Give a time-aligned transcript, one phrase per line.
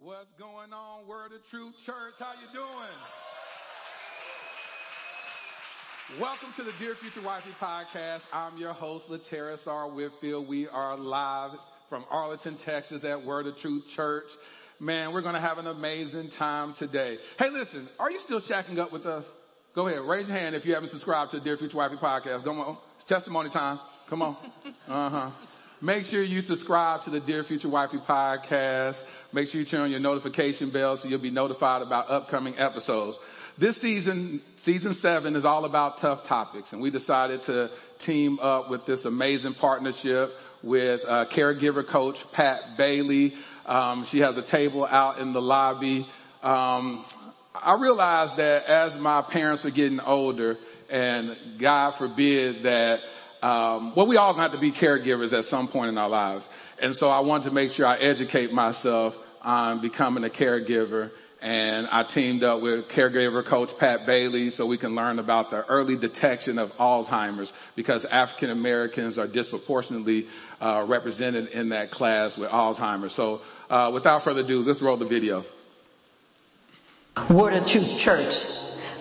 [0.00, 2.14] What's going on, Word of Truth Church?
[2.20, 2.68] How you doing?
[6.20, 8.24] Welcome to the Dear Future Wifey podcast.
[8.32, 9.88] I'm your host, Lateris R.
[9.88, 10.46] Whitfield.
[10.46, 11.50] We are live
[11.88, 14.30] from Arlington, Texas at Word of Truth Church.
[14.78, 17.18] Man, we're going to have an amazing time today.
[17.36, 19.28] Hey, listen, are you still shacking up with us?
[19.74, 22.44] Go ahead, raise your hand if you haven't subscribed to the Dear Future Wifey podcast.
[22.44, 23.80] Come on, it's testimony time.
[24.08, 24.36] Come on.
[24.88, 25.30] Uh huh.
[25.80, 29.00] Make sure you subscribe to the Dear Future Wifey podcast.
[29.32, 33.16] Make sure you turn on your notification bell so you'll be notified about upcoming episodes.
[33.58, 38.68] This season, season seven is all about tough topics and we decided to team up
[38.68, 43.36] with this amazing partnership with uh, caregiver coach Pat Bailey.
[43.64, 46.08] Um, she has a table out in the lobby.
[46.42, 47.04] Um,
[47.54, 50.58] I realized that as my parents are getting older
[50.90, 53.00] and God forbid that
[53.42, 56.48] um, well, we all have to be caregivers at some point in our lives.
[56.80, 61.10] And so I wanted to make sure I educate myself on becoming a caregiver.
[61.40, 65.64] And I teamed up with caregiver coach Pat Bailey so we can learn about the
[65.66, 70.26] early detection of Alzheimer's because African Americans are disproportionately
[70.60, 73.12] uh, represented in that class with Alzheimer's.
[73.12, 75.44] So uh, without further ado, let's roll the video.
[77.30, 78.44] Word of Truth Church.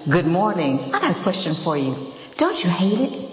[0.07, 0.93] Good morning.
[0.93, 2.13] I got a question for you.
[2.37, 3.26] Don't you hate it?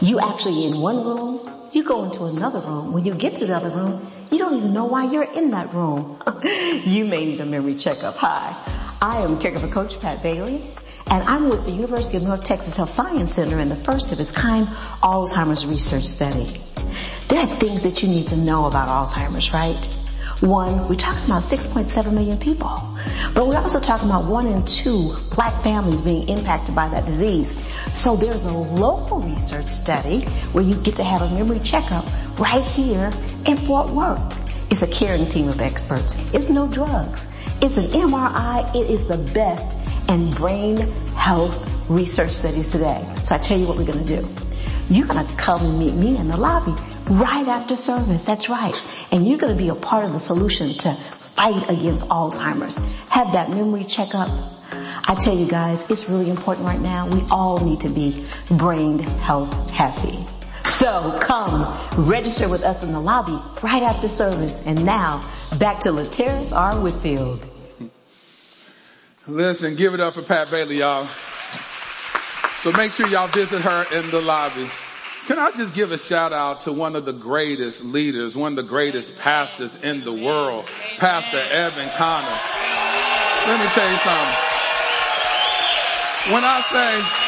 [0.00, 2.92] You actually in one room, you go into another room.
[2.92, 5.74] When you get to the other room, you don't even know why you're in that
[5.74, 6.22] room.
[6.44, 8.14] you may need a memory checkup.
[8.16, 8.54] Hi,
[9.02, 10.62] I am caregiver coach Pat Bailey,
[11.10, 14.20] and I'm with the University of North Texas Health Science Center in the first of
[14.20, 14.68] its kind
[15.02, 16.60] Alzheimer's research study.
[17.26, 19.97] There are things that you need to know about Alzheimer's, right?
[20.40, 22.96] One, we're talking about 6.7 million people.
[23.34, 27.60] But we're also talking about one in two black families being impacted by that disease.
[27.92, 30.20] So there's a local research study
[30.52, 32.06] where you get to have a memory checkup
[32.38, 33.10] right here
[33.46, 34.70] in Fort Worth.
[34.70, 36.32] It's a caring team of experts.
[36.32, 37.26] It's no drugs.
[37.60, 38.76] It's an MRI.
[38.76, 39.76] It is the best
[40.08, 40.76] in brain
[41.16, 43.04] health research studies today.
[43.24, 44.28] So I tell you what we're going to do.
[44.88, 46.74] You're going to come meet me in the lobby
[47.08, 48.24] right after service.
[48.24, 48.74] That's right.
[49.10, 52.76] And you're going to be a part of the solution to fight against Alzheimer's.
[53.08, 54.28] Have that memory checkup.
[54.70, 57.08] I tell you guys, it's really important right now.
[57.08, 60.18] We all need to be brain health happy.
[60.66, 61.64] So come
[62.06, 64.62] register with us in the lobby right after service.
[64.66, 65.22] And now
[65.58, 66.78] back to Lateris R.
[66.78, 67.48] Whitfield.
[69.26, 71.06] Listen, give it up for Pat Bailey, y'all.
[72.60, 74.68] So make sure y'all visit her in the lobby.
[75.28, 78.56] Can I just give a shout out to one of the greatest leaders, one of
[78.56, 80.64] the greatest pastors in the world,
[80.96, 82.26] Pastor Evan Connor.
[83.46, 84.36] Let me tell you something.
[86.32, 87.24] When I say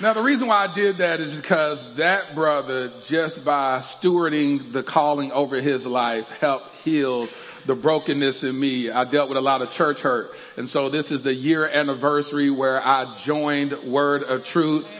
[0.00, 4.82] Now the reason why I did that is because that brother, just by stewarding the
[4.82, 7.28] calling over his life, helped heal
[7.66, 8.90] the brokenness in me.
[8.90, 10.32] I dealt with a lot of church hurt.
[10.56, 14.90] And so this is the year anniversary where I joined Word of Truth.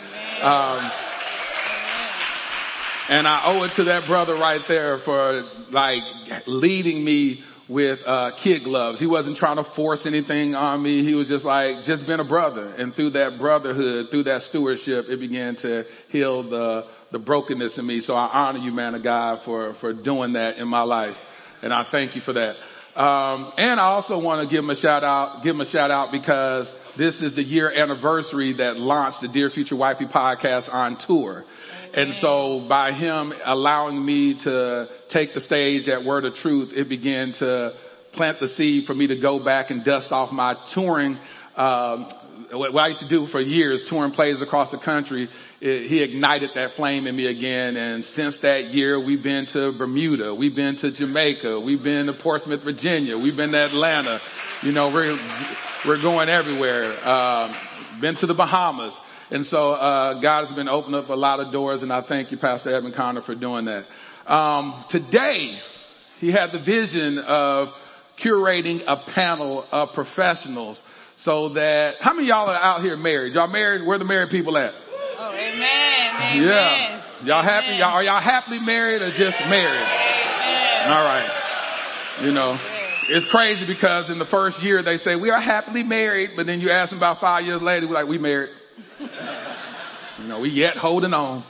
[0.43, 0.91] Um,
[3.09, 6.03] and I owe it to that brother right there for like
[6.47, 9.00] leading me with uh, kid gloves.
[9.00, 11.03] He wasn't trying to force anything on me.
[11.03, 12.72] He was just like, just been a brother.
[12.78, 17.87] And through that brotherhood, through that stewardship, it began to heal the, the brokenness in
[17.87, 18.00] me.
[18.00, 21.19] So I honor you, man of God, for, for doing that in my life.
[21.66, 22.56] And I thank you for that.
[22.94, 25.91] Um, and I also want to give him a shout out, give him a shout
[25.91, 30.94] out because this is the year anniversary that launched the Dear Future Wifey podcast on
[30.94, 31.44] tour.
[31.93, 36.88] And so by him allowing me to take the stage at Word of Truth, it
[36.88, 37.75] began to
[38.12, 41.19] plant the seed for me to go back and dust off my touring,
[41.56, 42.09] um,
[42.53, 45.28] what I used to do for years, touring plays across the country.
[45.66, 47.77] It, he ignited that flame in me again.
[47.77, 52.12] And since that year, we've been to Bermuda, we've been to Jamaica, we've been to
[52.12, 54.21] Portsmouth, Virginia, we've been to Atlanta.
[54.62, 55.19] You know, we're,
[55.84, 56.94] we're going everywhere.
[57.03, 57.53] Uh,
[58.00, 59.00] been to the Bahamas.
[59.32, 62.31] And so, uh, God has been opening up a lot of doors and I thank
[62.31, 63.87] you, Pastor Evan Connor, for doing that.
[64.29, 65.58] Um, today,
[66.20, 67.75] he had the vision of
[68.17, 70.81] curating a panel of professionals
[71.17, 73.35] so that, how many y'all are out here married?
[73.35, 73.85] Y'all married?
[73.85, 74.75] Where the married people at?
[75.28, 76.14] Oh, amen.
[76.20, 76.43] amen.
[76.44, 77.02] Yeah.
[77.25, 77.75] Y'all happy?
[77.75, 79.67] Y'all, are y'all happily married or just married?
[79.67, 80.93] Amen.
[80.93, 81.28] All right.
[82.23, 82.56] You know,
[83.08, 86.61] it's crazy because in the first year they say we are happily married, but then
[86.61, 88.50] you ask them about five years later, we're like, we married.
[89.00, 91.43] you know, we yet holding on.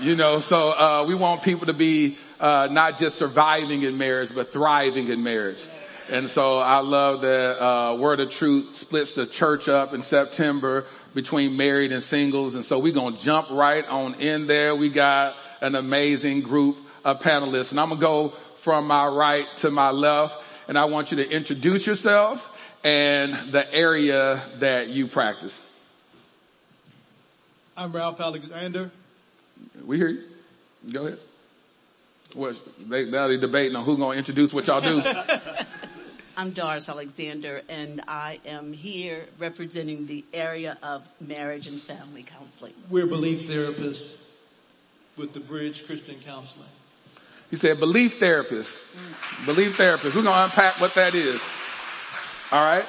[0.00, 4.34] You know, so, uh, we want people to be, uh, not just surviving in marriage,
[4.34, 5.64] but thriving in marriage.
[6.10, 10.86] And so I love that, uh, Word of Truth splits the church up in September
[11.14, 12.54] between married and singles.
[12.54, 14.74] And so we're going to jump right on in there.
[14.74, 19.46] We got an amazing group of panelists and I'm going to go from my right
[19.58, 22.50] to my left and I want you to introduce yourself
[22.82, 25.62] and the area that you practice.
[27.76, 28.90] I'm Ralph Alexander.
[29.84, 30.22] We hear you.
[30.92, 31.18] Go ahead.
[32.34, 35.02] What they now they debating on who's gonna introduce what y'all do.
[36.36, 42.72] I'm Doris Alexander and I am here representing the area of marriage and family counseling.
[42.90, 44.20] We're belief therapists
[45.16, 46.66] with the Bridge Christian Counseling.
[47.50, 48.76] He said belief therapist.
[48.76, 49.46] Mm.
[49.46, 50.16] Belief therapist.
[50.16, 51.40] We're gonna unpack what that is.
[52.50, 52.86] All right.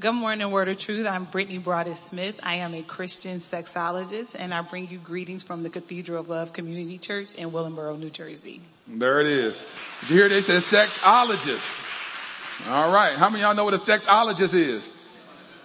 [0.00, 1.06] Good morning, Word of Truth.
[1.06, 2.40] I'm Brittany Broadus Smith.
[2.42, 6.52] I am a Christian sexologist and I bring you greetings from the Cathedral of Love
[6.52, 8.60] Community Church in Willingboro, New Jersey.
[8.88, 9.54] There it is.
[10.00, 11.84] Did you hear they said sexologist?
[12.66, 13.16] All right.
[13.16, 14.92] How many of y'all know what a sexologist is?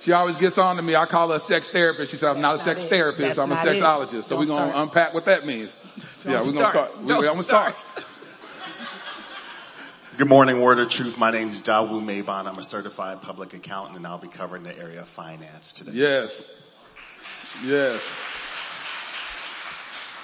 [0.02, 0.96] She always gets on to me.
[0.96, 2.12] I call her a sex therapist.
[2.12, 2.90] She said, I'm not a sex it.
[2.90, 3.22] therapist.
[3.22, 3.82] That's I'm a not it.
[3.82, 4.24] sexologist.
[4.26, 5.76] So we're going to unpack what that means.
[6.26, 6.72] yeah, we're going to start.
[6.72, 7.02] start.
[7.02, 7.76] We, Don't going to start.
[10.18, 11.18] Good morning, Word of Truth.
[11.18, 12.46] My name is Dawu Maybon.
[12.46, 15.92] I'm a certified public accountant and I'll be covering the area of finance today.
[15.94, 16.46] Yes.
[17.64, 18.08] Yes.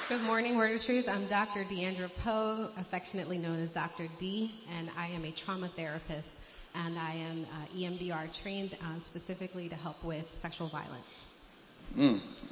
[0.09, 1.07] Good morning, Word of Truth.
[1.07, 1.63] I'm Dr.
[1.63, 4.07] Deandra Poe, affectionately known as Dr.
[4.17, 6.35] D, and I am a trauma therapist,
[6.75, 11.27] and I am uh, EMDR trained uh, specifically to help with sexual violence.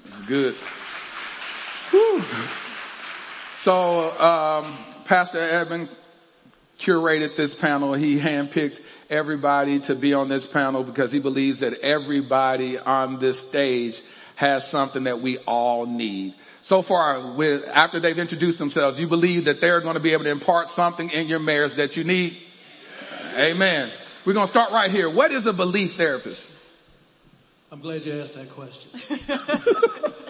[0.06, 0.56] It's good.
[3.56, 5.90] So, um, Pastor Edmund
[6.80, 7.94] curated this panel.
[7.94, 13.40] He handpicked everybody to be on this panel because he believes that everybody on this
[13.40, 14.02] stage
[14.36, 16.36] has something that we all need.
[16.62, 20.14] So far, with, after they've introduced themselves, do you believe that they're going to be
[20.14, 22.38] able to impart something in your marriage that you need?
[23.36, 23.90] Amen.
[24.28, 25.10] We're going to start right here.
[25.10, 26.50] What is a belief therapist?
[27.72, 28.92] I'm glad you asked that question.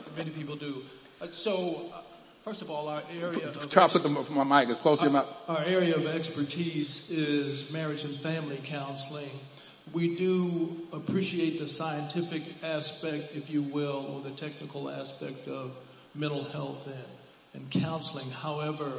[0.15, 0.83] Many people do.
[1.19, 2.01] Uh, So, uh,
[2.43, 5.05] first of all, our area of Try to put the, my mic as close to
[5.05, 5.25] your mouth.
[5.47, 9.31] Our area of expertise is marriage and family counseling.
[9.91, 15.75] We do appreciate the scientific aspect, if you will, or the technical aspect of
[16.13, 18.29] mental health and, and counseling.
[18.29, 18.91] However,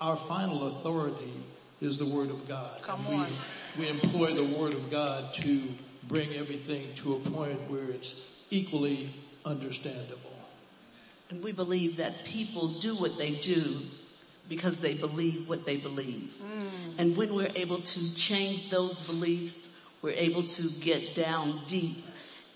[0.00, 1.34] our final authority
[1.80, 2.82] is the Word of God.
[2.82, 3.26] Come And on.
[3.26, 3.36] We,
[3.78, 5.62] we employ the Word of God to
[6.08, 9.10] bring everything to a point where it's equally
[9.44, 10.18] understandable.
[11.30, 13.62] And we believe that people do what they do
[14.48, 16.32] because they believe what they believe.
[16.42, 17.00] Hmm.
[17.00, 22.04] And when we're able to change those beliefs, we're able to get down deep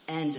[0.09, 0.37] and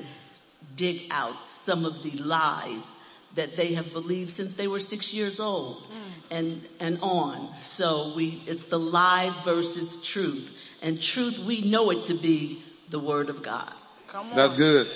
[0.76, 2.92] dig out some of the lies
[3.36, 6.34] that they have believed since they were six years old hmm.
[6.34, 7.50] and, and on.
[7.60, 10.62] So we, it's the lie versus truth.
[10.82, 13.72] And truth, we know it to be the word of God.
[14.08, 14.36] Come on.
[14.36, 14.88] That's good.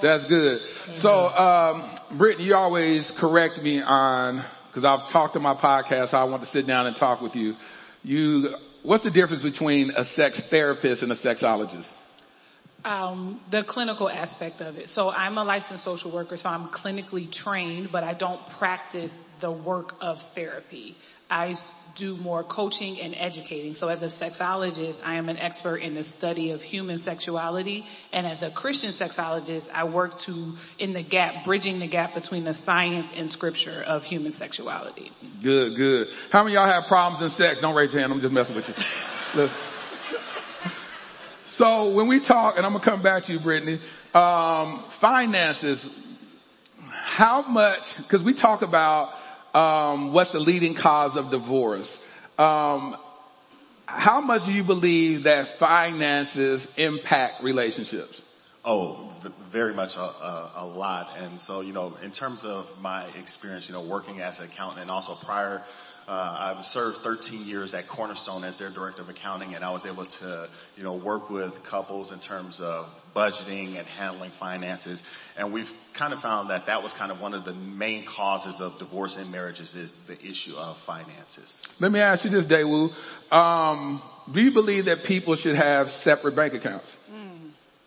[0.00, 0.60] That's good.
[0.94, 1.84] So, um,
[2.16, 6.42] Brittany, you always correct me on, cause I've talked to my podcast, so I want
[6.42, 7.56] to sit down and talk with you.
[8.04, 11.94] You, what's the difference between a sex therapist and a sexologist?
[12.84, 14.88] um, the clinical aspect of it.
[14.88, 19.52] So I'm a licensed social worker, so I'm clinically trained, but I don't practice the
[19.52, 20.96] work of therapy.
[21.30, 23.74] I s- do more coaching and educating.
[23.74, 27.86] So as a sexologist, I am an expert in the study of human sexuality.
[28.12, 32.44] And as a Christian sexologist, I work to, in the gap, bridging the gap between
[32.44, 35.12] the science and scripture of human sexuality.
[35.42, 36.08] Good, good.
[36.30, 37.60] How many of y'all have problems in sex?
[37.60, 38.12] Don't raise your hand.
[38.12, 38.74] I'm just messing with you.
[39.42, 39.58] Listen.
[41.46, 43.78] So when we talk, and I'm gonna come back to you, Brittany,
[44.14, 45.88] um, finances,
[46.90, 49.14] how much, cause we talk about,
[49.54, 51.98] um, what's the leading cause of divorce.
[52.38, 52.96] Um,
[53.86, 58.22] how much do you believe that finances impact relationships?
[58.64, 59.12] Oh,
[59.50, 61.12] very much a, a, a lot.
[61.18, 64.80] And so, you know, in terms of my experience, you know, working as an accountant
[64.82, 65.62] and also prior,
[66.08, 69.86] uh, I've served 13 years at Cornerstone as their director of accounting and I was
[69.86, 75.02] able to, you know, work with couples in terms of budgeting and handling finances.
[75.36, 78.60] And we've kind of found that that was kind of one of the main causes
[78.60, 81.62] of divorce in marriages is the issue of finances.
[81.78, 82.92] Let me ask you this, Daewoo.
[83.30, 86.98] Um, do you believe that people should have separate bank accounts?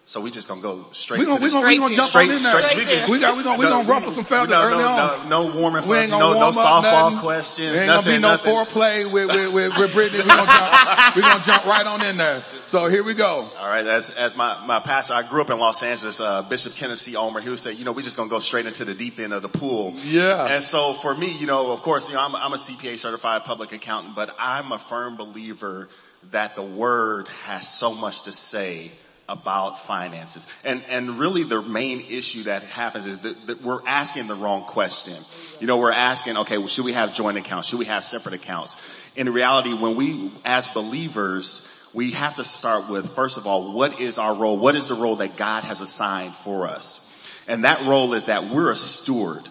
[0.08, 2.30] So we just gonna go straight We're gonna, to we gonna, we gonna jump straight,
[2.30, 2.62] on in there.
[2.62, 4.84] straight, we just- We got, we gonna, we No, gonna ruffle some feathers no, early
[4.84, 5.30] no, on.
[5.30, 7.20] No, no warm and We fuzzy, no, no softball nothing.
[7.22, 8.54] questions, There ain't nothing, gonna be no nothing.
[8.54, 10.20] foreplay with, with, with, with Brittany.
[10.22, 12.44] We're gonna jump, we gonna jump right on in there.
[12.68, 13.50] So here we go.
[13.60, 16.20] All right, as as my my pastor, I grew up in Los Angeles.
[16.20, 17.16] Uh, Bishop Kenneth C.
[17.16, 19.34] Ulmer, he would say, you know, we just gonna go straight into the deep end
[19.34, 19.96] of the pool.
[20.04, 20.46] Yeah.
[20.54, 23.44] And so for me, you know, of course, you know, I'm, I'm a CPA certified
[23.46, 25.90] public accountant, but I'm a firm believer
[26.30, 28.92] that the word has so much to say
[29.27, 30.48] about finances.
[30.63, 34.63] And, and really the main issue that happens is that, that, we're asking the wrong
[34.63, 35.15] question.
[35.60, 37.67] You know, we're asking, okay, well, should we have joint accounts?
[37.67, 38.75] Should we have separate accounts?
[39.15, 44.00] In reality, when we, as believers, we have to start with, first of all, what
[44.00, 44.58] is our role?
[44.60, 47.01] What is the role that God has assigned for us?
[47.48, 49.48] And that role is that we're a steward.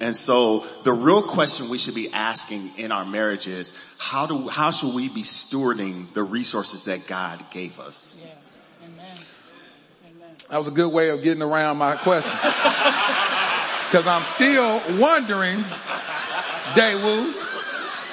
[0.00, 4.48] And so the real question we should be asking in our marriage is, how do,
[4.48, 8.18] how should we be stewarding the resources that God gave us?
[8.22, 8.30] Yeah.
[10.50, 12.30] That was a good way of getting around my question.
[13.90, 15.58] Cause I'm still wondering,
[16.74, 17.32] Daewoo,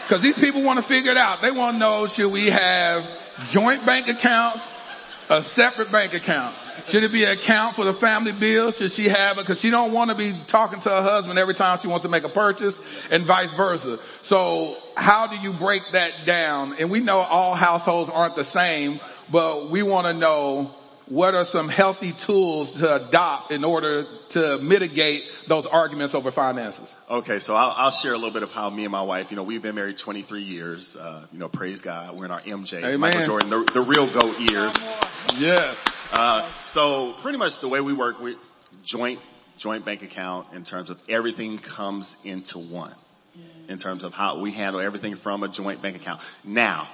[0.08, 1.42] cause these people want to figure it out.
[1.42, 3.06] They want to know, should we have
[3.50, 4.68] joint bank accounts,
[5.30, 6.56] a separate bank account?
[6.86, 8.77] Should it be an account for the family bills?
[8.77, 9.46] Should she have it?
[9.48, 12.10] Cause she don't want to be talking to her husband every time she wants to
[12.10, 14.00] make a purchase and vice versa.
[14.22, 16.75] So how do you break that down?
[16.80, 19.00] And we know all households aren't the same,
[19.32, 20.74] but we want to know
[21.07, 26.98] what are some healthy tools to adopt in order to mitigate those arguments over finances?
[27.10, 29.38] Okay, so I'll, I'll, share a little bit of how me and my wife, you
[29.38, 30.95] know, we've been married 23 years.
[30.95, 33.00] Uh, you know, praise God, we're in our MJ, Amen.
[33.00, 34.88] Michael Jordan, the, the real GOAT years.
[35.38, 35.83] Yes.
[36.12, 38.38] Uh, so pretty much the way we work, we
[38.83, 39.19] joint
[39.57, 42.93] joint bank account in terms of everything comes into one.
[43.69, 46.19] In terms of how we handle everything from a joint bank account.
[46.43, 46.89] Now,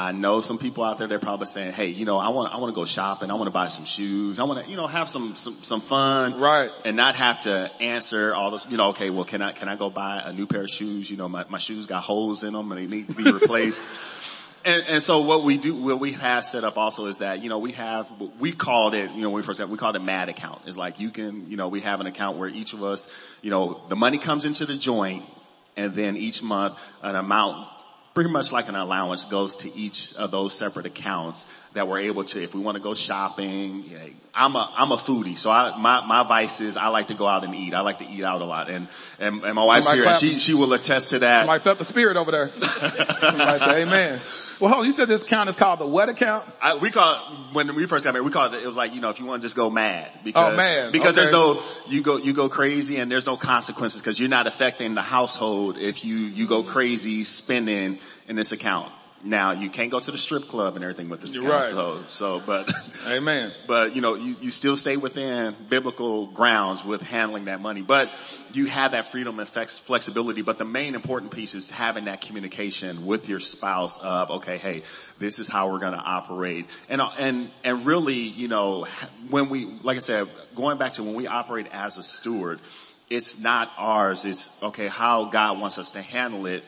[0.00, 2.56] I know some people out there they're probably saying, "Hey, you know, I want I
[2.56, 3.30] want to go shopping.
[3.30, 4.40] I want to buy some shoes.
[4.40, 6.70] I want to, you know, have some some some fun, right?
[6.86, 8.66] And not have to answer all this.
[8.70, 11.10] You know, okay, well, can I can I go buy a new pair of shoes?
[11.10, 13.86] You know, my my shoes got holes in them and they need to be replaced.
[14.64, 17.50] and, and so what we do, what we have set up also is that you
[17.50, 20.02] know we have we called it, you know, when we first got we called it
[20.02, 20.62] Mad account.
[20.64, 23.06] It's like you can, you know, we have an account where each of us,
[23.42, 25.24] you know, the money comes into the joint,
[25.76, 27.68] and then each month an amount
[28.14, 32.24] pretty much like an allowance goes to each of those separate accounts that we're able
[32.24, 35.36] to, if we want to go shopping, you know, I'm a, I'm a foodie.
[35.36, 37.74] So I, my, my vice is I like to go out and eat.
[37.74, 38.68] I like to eat out a lot.
[38.68, 38.88] And,
[39.20, 41.42] and, and my wife's Somebody here and she, she will attest to that.
[41.42, 42.50] Somebody felt the spirit over there.
[42.60, 44.18] Somebody say amen.
[44.60, 46.44] Well, hold on, you said this account is called the what account?
[46.60, 48.94] I, we call it, when we first got married, we called it, it was like,
[48.94, 50.10] you know, if you want to just go mad.
[50.22, 50.92] Because, oh man.
[50.92, 51.22] Because okay.
[51.22, 54.94] there's no, you go, you go crazy and there's no consequences because you're not affecting
[54.94, 57.98] the household if you, you go crazy spending
[58.28, 58.92] in this account.
[59.22, 61.64] Now you can't go to the strip club and everything with this account, right.
[61.64, 62.72] so, so, but,
[63.06, 63.52] amen.
[63.66, 68.10] But you know, you, you still stay within biblical grounds with handling that money, but
[68.54, 70.40] you have that freedom and flexibility.
[70.40, 74.82] But the main important piece is having that communication with your spouse of, okay, hey,
[75.18, 78.86] this is how we're going to operate, and and and really, you know,
[79.28, 82.58] when we, like I said, going back to when we operate as a steward,
[83.10, 84.24] it's not ours.
[84.24, 86.64] It's okay how God wants us to handle it,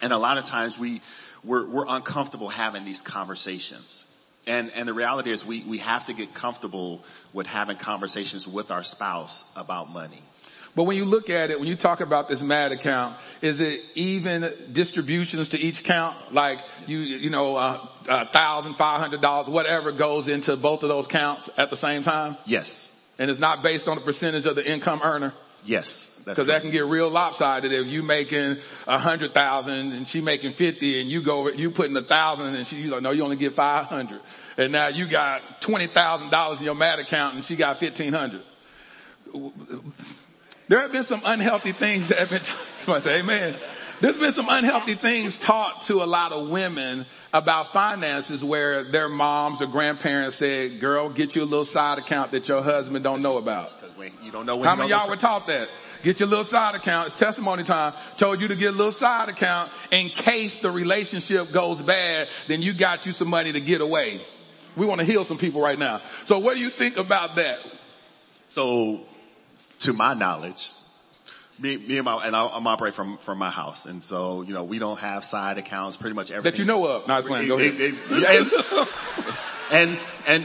[0.00, 1.02] and a lot of times we
[1.44, 4.04] we're, we're uncomfortable having these conversations.
[4.46, 8.70] And, and the reality is we, we have to get comfortable with having conversations with
[8.70, 10.20] our spouse about money.
[10.76, 13.80] But when you look at it, when you talk about this MAD account, is it
[13.94, 16.16] even distributions to each count?
[16.32, 20.88] Like you, you know, uh, a thousand, five hundred dollars, whatever goes into both of
[20.88, 22.36] those counts at the same time?
[22.44, 22.90] Yes.
[23.20, 25.32] And it's not based on the percentage of the income earner?
[25.64, 26.13] Yes.
[26.24, 30.52] Because that can get real lopsided if you making a hundred thousand and she making
[30.52, 33.36] fifty and you go, you putting a thousand and she, you like, no, you only
[33.36, 34.20] get five hundred.
[34.56, 38.12] And now you got twenty thousand dollars in your MAD account and she got fifteen
[38.12, 38.42] hundred.
[40.68, 42.42] There have been some unhealthy things that have been,
[42.78, 43.54] somebody say amen.
[44.00, 49.08] There's been some unhealthy things taught to a lot of women about finances where their
[49.08, 53.22] moms or grandparents said, girl, get you a little side account that your husband don't
[53.22, 53.70] know about.
[53.96, 55.68] When, You don't know when How many y'all were taught that?
[56.04, 57.06] Get your little side account.
[57.06, 57.94] It's testimony time.
[58.18, 62.60] Told you to get a little side account in case the relationship goes bad, then
[62.60, 64.20] you got you some money to get away.
[64.76, 66.02] We want to heal some people right now.
[66.26, 67.58] So what do you think about that?
[68.48, 69.00] So
[69.80, 70.72] to my knowledge,
[71.58, 73.86] me, me and my, and I, am operate from, from my house.
[73.86, 76.52] And so, you know, we don't have side accounts, pretty much everything.
[76.52, 77.08] That you know of.
[77.08, 77.48] Not playing.
[77.48, 77.94] Go ahead.
[79.72, 80.44] And, and, and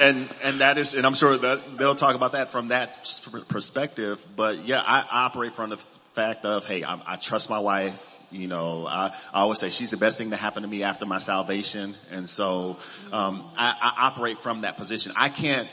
[0.00, 3.00] and and that is, and I'm sure that they'll talk about that from that
[3.48, 4.24] perspective.
[4.36, 5.76] But yeah, I operate from the
[6.14, 8.04] fact of, hey, I, I trust my wife.
[8.30, 11.06] You know, I, I, always say she's the best thing to happen to me after
[11.06, 12.76] my salvation, and so
[13.10, 15.12] um, I, I operate from that position.
[15.16, 15.66] I can't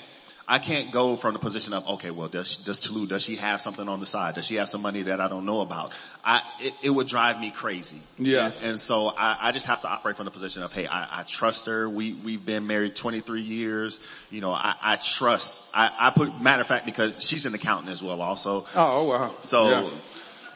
[0.47, 3.61] I can't go from the position of, okay, well, does, does Tulu, does she have
[3.61, 4.35] something on the side?
[4.35, 5.91] Does she have some money that I don't know about?
[6.23, 7.97] I, it, it would drive me crazy.
[8.19, 8.45] Yeah.
[8.45, 11.21] And, and so I, I, just have to operate from the position of, hey, I,
[11.21, 11.89] I, trust her.
[11.89, 14.01] We, we've been married 23 years.
[14.29, 18.21] You know, I, trust, I, put, matter of fact, because she's an accountant as well
[18.21, 18.61] also.
[18.61, 19.35] Oh, oh wow.
[19.41, 19.89] So,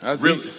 [0.04, 0.18] yeah.
[0.20, 0.52] really,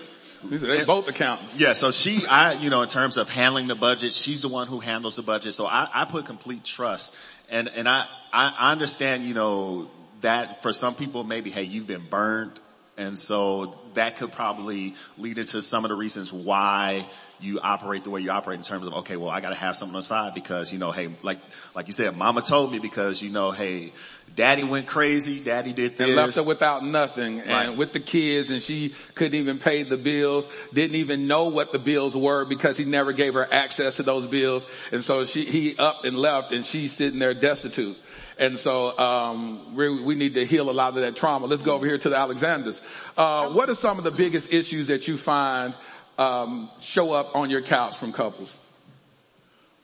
[0.49, 1.55] He said they both accountants.
[1.55, 4.67] Yeah, so she, I, you know, in terms of handling the budget, she's the one
[4.69, 5.55] who handles the budget.
[5.55, 7.15] So I, I put complete trust.
[7.51, 9.89] And, and I, I understand, you know,
[10.21, 12.61] that for some people maybe, hey, you've been burned.
[12.97, 17.07] And so that could probably lead into some of the reasons why
[17.41, 19.95] you operate the way you operate in terms of, okay, well, I gotta have something
[19.95, 21.39] on the side because, you know, hey, like,
[21.75, 23.93] like you said, mama told me because, you know, hey,
[24.37, 26.07] daddy went crazy, daddy did this.
[26.07, 27.67] And left her without nothing Right.
[27.67, 31.73] and with the kids and she couldn't even pay the bills, didn't even know what
[31.73, 34.67] the bills were because he never gave her access to those bills.
[34.93, 37.99] And so she, he up and left and she's sitting there destitute.
[38.39, 41.47] And so, um, we, we need to heal a lot of that trauma.
[41.47, 42.81] Let's go over here to the Alexanders.
[43.17, 45.75] Uh, what are some of the biggest issues that you find,
[46.17, 48.59] um, show up on your couch from couples?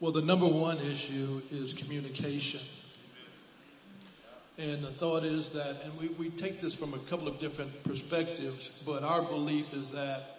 [0.00, 2.60] Well, the number one issue is communication.
[4.58, 7.84] And the thought is that, and we, we take this from a couple of different
[7.84, 10.36] perspectives, but our belief is that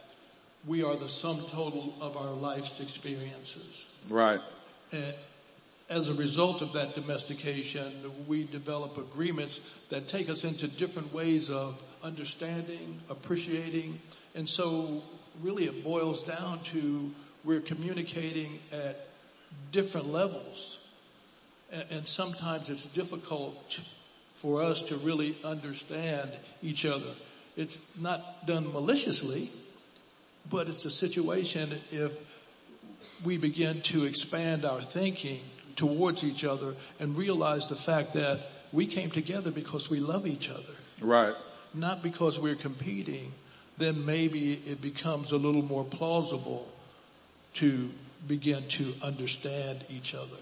[0.66, 3.86] we are the sum total of our life's experiences.
[4.10, 4.42] Right.
[4.92, 5.14] And
[5.90, 7.86] as a result of that domestication,
[8.28, 14.00] we develop agreements that take us into different ways of understanding, appreciating,
[14.36, 15.04] and so
[15.42, 17.12] really it boils down to
[17.44, 19.08] we're communicating at
[19.72, 20.80] different levels.
[21.72, 23.80] And, and sometimes it's difficult
[24.38, 27.12] for us to really understand each other.
[27.56, 29.50] It's not done maliciously,
[30.50, 32.14] but it's a situation if
[33.24, 35.40] we begin to expand our thinking
[35.76, 38.42] towards each other and realize the fact that
[38.72, 41.36] we came together because we love each other, Right.
[41.74, 43.32] not because we're competing,
[43.78, 46.72] then maybe it becomes a little more plausible
[47.56, 47.90] to
[48.28, 50.38] begin to understand each other.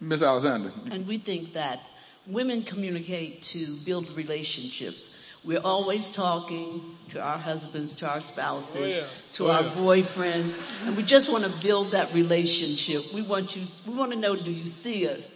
[0.00, 0.72] Miss Alexander.
[0.90, 1.88] And we think that
[2.26, 5.10] women communicate to build relationships.
[5.44, 9.04] We're always talking to our husbands, to our spouses, Oh, yeah.
[9.34, 9.70] to Oh, our yeah.
[9.74, 13.12] boyfriends, and we just want to build that relationship.
[13.14, 15.30] We want you, we want to know, do you see us?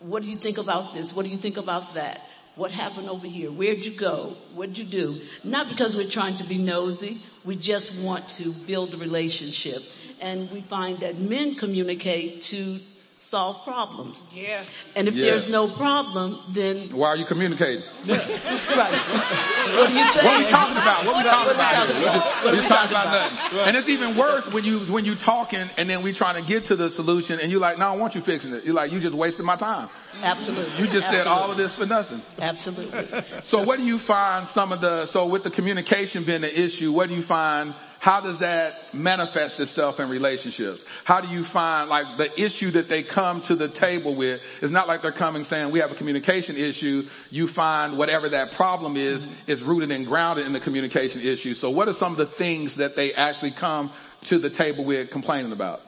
[0.00, 1.12] What do you think about this?
[1.12, 2.22] What do you think about that?
[2.54, 3.50] What happened over here?
[3.50, 4.36] Where'd you go?
[4.54, 5.20] What'd you do?
[5.42, 7.18] Not because we're trying to be nosy.
[7.44, 9.82] We just want to build a relationship.
[10.20, 12.78] And we find that men communicate to
[13.20, 14.30] solve problems.
[14.32, 14.62] Yeah.
[14.96, 15.26] And if Yeah.
[15.26, 17.82] there's no problem, then Why are you communicating?
[18.06, 18.92] right.
[18.92, 20.24] what are you saying?
[20.26, 21.04] What are we talking about?
[21.06, 21.70] What are we talking about?
[21.72, 22.08] talking here?
[22.08, 22.22] about?
[22.22, 23.32] What are We we talking talking about about?
[23.32, 23.58] nothing.
[23.68, 26.66] And it's even worse when you when you talking and then we trying to get
[26.66, 28.64] to the solution and you're like, no, I want you fixing it.
[28.64, 29.88] You're like, you just wasted my time.
[30.22, 30.80] Absolutely.
[30.84, 32.22] You just said all of this for nothing.
[32.40, 33.22] Absolutely.
[33.42, 36.92] So what do you find some of the so with the communication being the issue,
[36.92, 37.74] what do you find
[38.08, 40.82] how does that manifest itself in relationships?
[41.04, 44.40] How do you find like the issue that they come to the table with?
[44.62, 47.06] It's not like they're coming saying we have a communication issue.
[47.28, 51.52] You find whatever that problem is, is rooted and grounded in the communication issue.
[51.52, 53.90] So what are some of the things that they actually come
[54.22, 55.82] to the table with complaining about?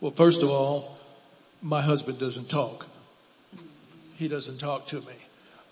[0.00, 0.98] Well, first of all,
[1.62, 2.86] my husband doesn't talk.
[4.16, 5.19] He doesn't talk to me.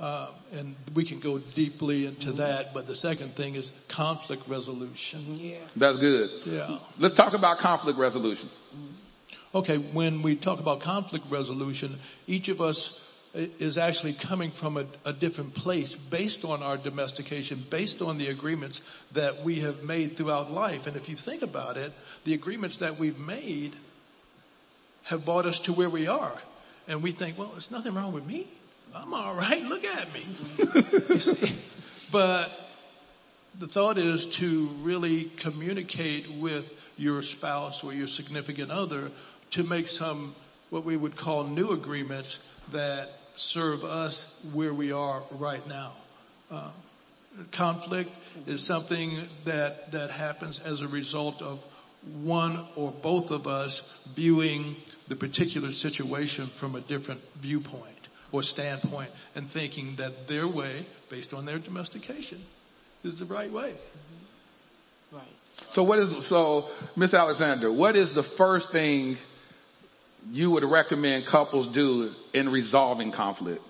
[0.01, 5.37] Um, and we can go deeply into that, but the second thing is conflict resolution.
[5.37, 5.57] Yeah.
[5.75, 6.31] That's good.
[6.47, 6.79] Yeah.
[6.99, 8.49] Let's talk about conflict resolution.
[9.55, 11.97] Okay, when we talk about conflict resolution,
[12.29, 17.65] each of us is actually coming from a, a different place based on our domestication,
[17.69, 18.83] based on the agreements
[19.13, 20.87] that we have made throughout life.
[20.87, 21.93] And if you think about it,
[22.25, 23.73] the agreements that we've made
[25.05, 26.41] have brought us to where we are.
[26.87, 28.47] And we think, well, there's nothing wrong with me.
[28.95, 29.63] I'm all right.
[29.63, 31.55] Look at me.
[32.11, 32.51] But
[33.59, 39.11] the thought is to really communicate with your spouse or your significant other
[39.51, 40.35] to make some
[40.71, 42.41] what we would call new agreements
[42.73, 45.93] that serve us where we are right now.
[46.51, 46.73] Um,
[47.53, 48.11] conflict
[48.47, 51.63] is something that that happens as a result of
[52.23, 54.77] one or both of us viewing
[55.09, 57.98] the particular situation from a different viewpoint
[58.33, 62.41] or standpoint and thinking that their way, based on their domestication,
[63.05, 63.75] is the right way.
[65.13, 65.23] right.
[65.69, 69.17] So what is, so Miss Alexander, what is the first thing
[70.33, 73.63] you would recommend couples do in resolving conflict?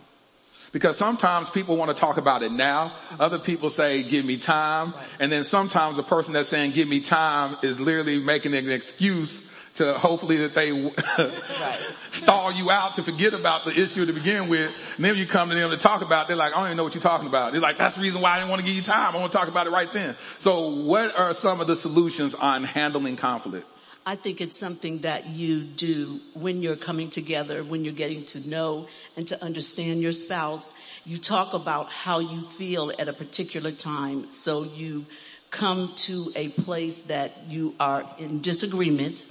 [0.71, 2.93] Because sometimes people want to talk about it now.
[3.19, 4.93] Other people say, give me time.
[5.19, 9.41] And then sometimes the person that's saying, give me time is literally making an excuse
[9.79, 10.71] to hopefully that they
[12.11, 14.73] stall you out to forget about the issue to begin with.
[14.97, 16.77] And then you come to them to talk about, it, they're like, I don't even
[16.77, 17.53] know what you're talking about.
[17.53, 19.15] They're like, that's the reason why I didn't want to give you time.
[19.15, 20.17] I want to talk about it right then.
[20.39, 23.67] So what are some of the solutions on handling conflict?
[24.05, 28.49] I think it's something that you do when you're coming together, when you're getting to
[28.49, 30.73] know and to understand your spouse.
[31.05, 35.05] You talk about how you feel at a particular time so you
[35.51, 39.27] come to a place that you are in disagreement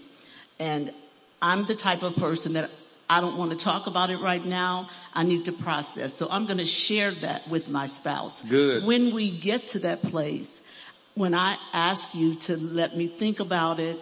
[0.59, 0.91] and
[1.41, 2.69] I'm the type of person that
[3.09, 4.87] I don't want to talk about it right now.
[5.13, 6.13] I need to process.
[6.13, 8.43] So I'm going to share that with my spouse.
[8.43, 8.83] Good.
[8.83, 10.61] When we get to that place,
[11.15, 13.99] when I ask you to let me think about it,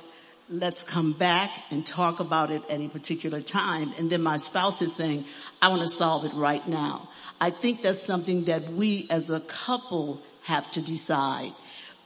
[0.50, 3.94] let's come back and talk about it at a particular time.
[3.98, 5.26] And then my spouse is saying,
[5.62, 7.10] I want to solve it right now.
[7.40, 11.52] I think that's something that we as a couple have to decide.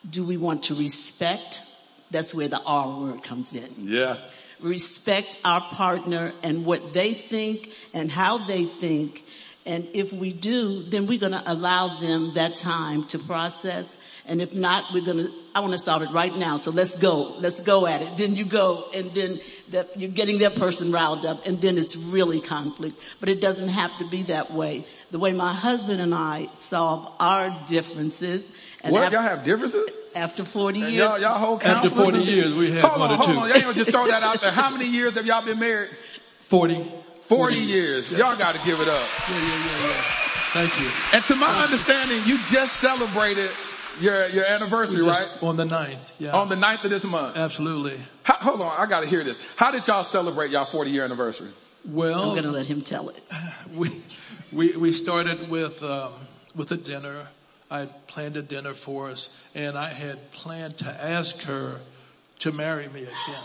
[0.10, 1.64] Do we want to respect?
[2.12, 4.18] That's where the R word comes in Yeah.
[4.62, 9.24] Respect our partner and what they think and how they think.
[9.66, 14.00] And if we do, then we're going to allow them that time to process.
[14.26, 16.58] And if not, we're going to, I want to solve it right now.
[16.58, 17.36] So let's go.
[17.40, 18.18] Let's go at it.
[18.18, 21.96] Then you go and then that you're getting that person riled up and then it's
[21.96, 23.00] really conflict.
[23.20, 24.86] But it doesn't have to be that way.
[25.12, 28.50] The way my husband and I solve our differences
[28.84, 29.04] and What?
[29.04, 29.90] after, Y'all have differences?
[30.16, 33.24] after 40 years, Y'all, y'all hold After 40 years, we have hold one on, or
[33.24, 33.56] hold two.
[33.56, 33.62] on.
[33.62, 34.52] Y'all just throw that out there.
[34.52, 35.92] How many years have y'all been married?
[36.48, 36.92] 40.
[37.30, 38.12] 40 years.
[38.12, 39.08] Y'all got to give it up.
[39.30, 40.02] Yeah, yeah, yeah, yeah.
[40.52, 40.90] Thank you.
[41.14, 43.52] And to my understanding, you just celebrated
[44.02, 45.44] your, your anniversary, Just right?
[45.48, 46.16] On the ninth.
[46.20, 46.32] Yeah.
[46.32, 47.38] On the 9th of this month.
[47.38, 48.00] Absolutely.
[48.24, 49.38] How, hold on, I gotta hear this.
[49.58, 51.50] How did y'all celebrate y'all 40 year anniversary?
[51.86, 53.22] Well, I'm going to let him tell it.
[53.76, 53.90] we
[54.52, 56.12] we we started with um,
[56.56, 57.28] with a dinner.
[57.72, 61.80] I planned a dinner for us, and I had planned to ask her
[62.40, 63.44] to marry me again.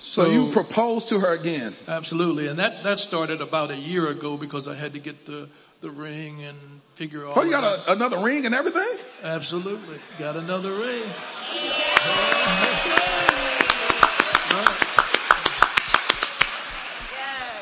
[0.00, 1.74] So, you proposed to her again.
[1.86, 5.48] Absolutely, and that that started about a year ago because I had to get the
[5.80, 6.56] the ring and
[6.94, 7.36] figure out.
[7.36, 8.98] Oh, you got a, another ring and everything?
[9.22, 11.02] Absolutely, got another ring.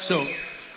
[0.00, 0.26] So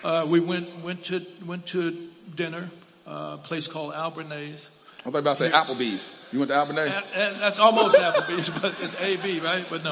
[0.04, 2.70] uh, we went went to went to dinner,
[3.08, 4.70] uh, a place called Albernays.
[5.06, 6.12] I was about to say Applebee's.
[6.32, 6.82] You went to Albany?
[6.82, 9.66] And- and That's almost Applebee's, but it's AB, right?
[9.70, 9.92] But no,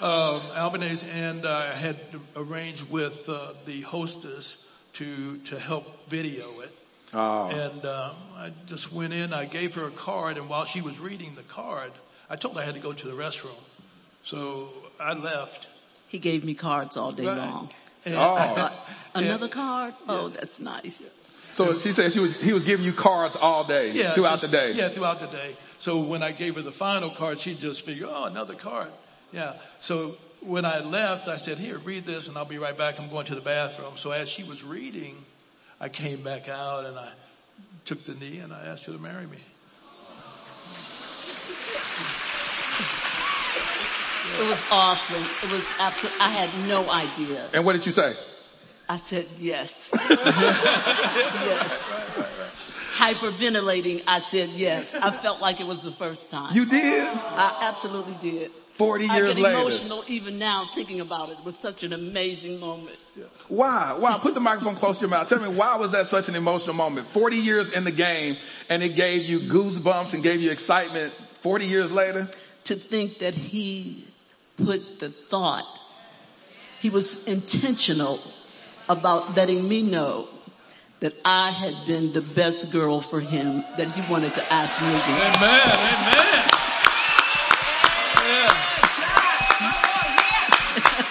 [0.00, 1.96] um, Albanese, and uh, I had
[2.36, 6.72] arranged with uh, the hostess to to help video it.
[7.14, 7.48] Oh.
[7.48, 9.32] And um, I just went in.
[9.32, 11.92] I gave her a card, and while she was reading the card,
[12.28, 13.58] I told her I had to go to the restroom.
[14.24, 14.68] So
[15.00, 15.68] I left.
[16.08, 17.38] He gave me cards all day Right.
[17.38, 17.70] long.
[18.04, 18.70] And Oh.
[19.14, 19.94] Another card?
[20.08, 21.10] Oh, that's nice.
[21.58, 24.42] So she said she was, he was giving you cards all day, yeah, throughout just-
[24.42, 24.72] the day.
[24.72, 25.56] Yeah, throughout the day.
[25.78, 28.90] So when I gave her the final card, she just figured, oh, another card.
[29.32, 29.54] Yeah.
[29.80, 33.00] So when I left, I said, here, read this and I'll be right back.
[33.00, 33.96] I'm going to the bathroom.
[33.96, 35.16] So as she was reading,
[35.80, 37.10] I came back out and I
[37.84, 39.38] took the knee and I asked her to marry me.
[44.40, 45.24] It was awesome.
[45.42, 46.14] It was absolute.
[46.20, 47.48] I had no idea.
[47.52, 48.14] And what did you say?
[48.88, 49.90] I said yes.
[50.10, 51.74] yes.
[52.96, 54.94] Hyperventilating, I said yes.
[54.94, 56.54] I felt like it was the first time.
[56.54, 57.06] You did?
[57.06, 58.50] I absolutely did.
[58.72, 59.24] 40 years later.
[59.24, 59.58] I get later.
[59.58, 61.38] emotional even now thinking about it.
[61.38, 62.96] It was such an amazing moment.
[63.48, 63.94] Why?
[63.98, 64.18] Why?
[64.18, 65.28] Put the microphone close to your mouth.
[65.28, 67.08] Tell me why was that such an emotional moment?
[67.08, 68.36] 40 years in the game
[68.70, 72.28] and it gave you goosebumps and gave you excitement 40 years later?
[72.68, 74.04] to think that he
[74.62, 75.80] put the thought,
[76.80, 78.20] he was intentional
[78.88, 80.28] about letting me know
[81.00, 84.88] that I had been the best girl for him, that he wanted to ask me
[84.88, 85.34] again.
[85.36, 85.60] Amen.
[86.02, 86.44] Amen.
[88.28, 88.56] Yeah.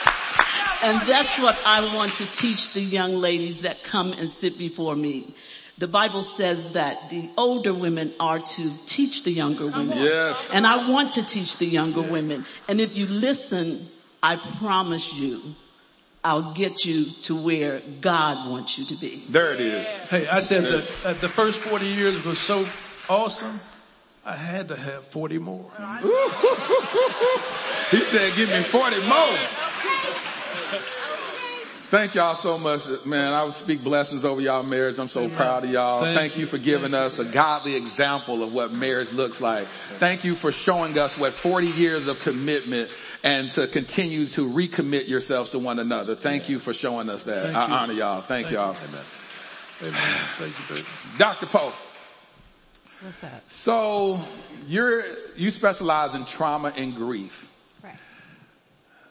[0.83, 4.95] And that's what I want to teach the young ladies that come and sit before
[4.95, 5.33] me.
[5.79, 9.97] The Bible says that the older women are to teach the younger women.
[9.97, 10.47] Yes.
[10.53, 12.45] And I want to teach the younger women.
[12.69, 13.85] And if you listen,
[14.23, 15.41] I promise you,
[16.27, 19.23] I'll get you to where God wants you to be.
[19.29, 19.87] There it is.
[20.09, 22.67] Hey, I said that uh, the first 40 years was so
[23.07, 23.61] awesome.
[24.25, 25.71] I had to have 40 more.
[27.89, 29.37] He said, give me 40 more.
[31.89, 33.33] Thank y'all so much, man.
[33.33, 34.99] I would speak blessings over y'all marriage.
[34.99, 36.01] I'm so proud of y'all.
[36.01, 39.67] Thank Thank, you for giving us a godly example of what marriage looks like.
[39.93, 42.89] Thank you for showing us what 40 years of commitment
[43.27, 46.15] and to continue to recommit yourselves to one another.
[46.15, 47.43] Thank you for showing us that.
[47.43, 47.73] Thank I you.
[47.73, 48.21] honor y'all.
[48.21, 48.73] Thank, y'all.
[48.73, 49.05] Amen.
[49.81, 49.93] Amen.
[50.37, 50.87] Thank you, baby.
[51.17, 51.45] Dr.
[51.45, 51.73] Pope.
[53.01, 53.43] What's up?
[53.49, 54.21] So
[54.65, 55.03] you're,
[55.35, 57.51] you specialize in trauma and grief.
[57.81, 57.99] Correct.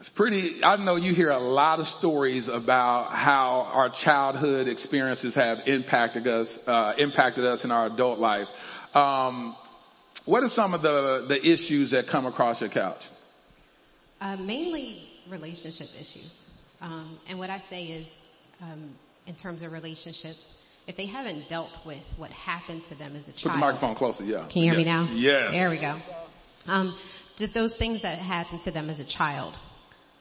[0.01, 5.35] It's pretty, I know you hear a lot of stories about how our childhood experiences
[5.35, 8.49] have impacted us, uh, impacted us in our adult life.
[8.97, 9.55] Um,
[10.25, 13.09] what are some of the, the issues that come across your couch?
[14.21, 16.65] Uh, mainly relationship issues.
[16.81, 18.23] Um, and what I say is,
[18.63, 18.91] um,
[19.27, 23.33] in terms of relationships, if they haven't dealt with what happened to them as a
[23.33, 23.53] child.
[23.53, 24.45] Put the microphone closer, yeah.
[24.49, 25.09] Can you hear me now?
[25.13, 25.53] Yes.
[25.53, 26.01] There we go.
[26.69, 26.95] Um,
[27.37, 29.55] did those things that happened to them as a child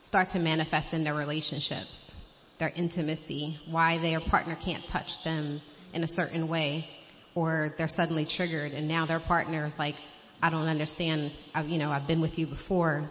[0.02, 2.14] start to manifest in their relationships,
[2.58, 5.62] their intimacy, why their partner can't touch them
[5.94, 6.88] in a certain way,
[7.36, 9.96] or they're suddenly triggered and now their partner is like,
[10.42, 13.10] I don't understand, I've, you know, I've been with you before,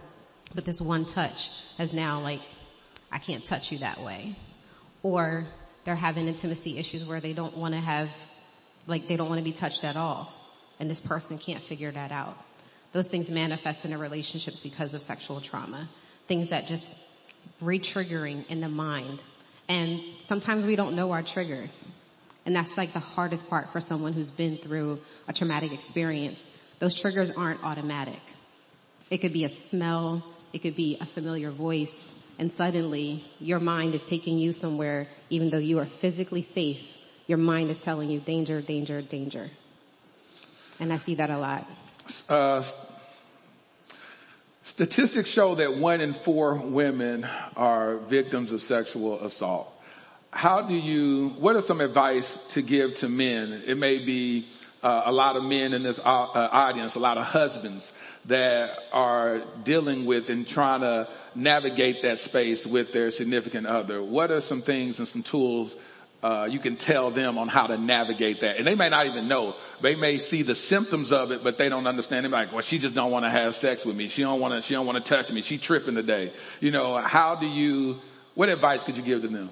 [0.54, 2.40] but this one touch has now like,
[3.10, 4.36] I can't touch you that way.
[5.02, 5.46] Or
[5.84, 8.10] they're having intimacy issues where they don't want to have,
[8.86, 10.32] like they don't want to be touched at all.
[10.80, 12.36] And this person can't figure that out.
[12.92, 15.88] Those things manifest in their relationships because of sexual trauma.
[16.26, 16.90] Things that just
[17.60, 19.22] re-triggering in the mind.
[19.68, 21.86] And sometimes we don't know our triggers.
[22.46, 26.48] And that's like the hardest part for someone who's been through a traumatic experience.
[26.78, 28.20] Those triggers aren't automatic.
[29.10, 33.92] It could be a smell, it could be a familiar voice, and suddenly your mind
[33.92, 36.96] is taking you somewhere even though you are physically safe.
[37.26, 39.50] Your mind is telling you danger, danger, danger.
[40.78, 41.68] And I see that a lot.
[42.28, 42.62] Uh,
[44.62, 49.72] statistics show that one in four women are victims of sexual assault.
[50.30, 53.62] How do you, what are some advice to give to men?
[53.66, 54.48] It may be
[54.84, 57.94] uh, a lot of men in this uh, audience, a lot of husbands
[58.26, 64.02] that are dealing with and trying to navigate that space with their significant other.
[64.02, 65.74] What are some things and some tools
[66.22, 68.56] uh, you can tell them on how to navigate that.
[68.56, 69.56] And they may not even know.
[69.82, 72.24] They may see the symptoms of it, but they don't understand.
[72.24, 74.08] They're like, well, she just don't want to have sex with me.
[74.08, 75.42] She don't want to, she don't want to touch me.
[75.42, 76.32] She tripping today.
[76.60, 78.00] You know, how do you,
[78.34, 79.50] what advice could you give to them?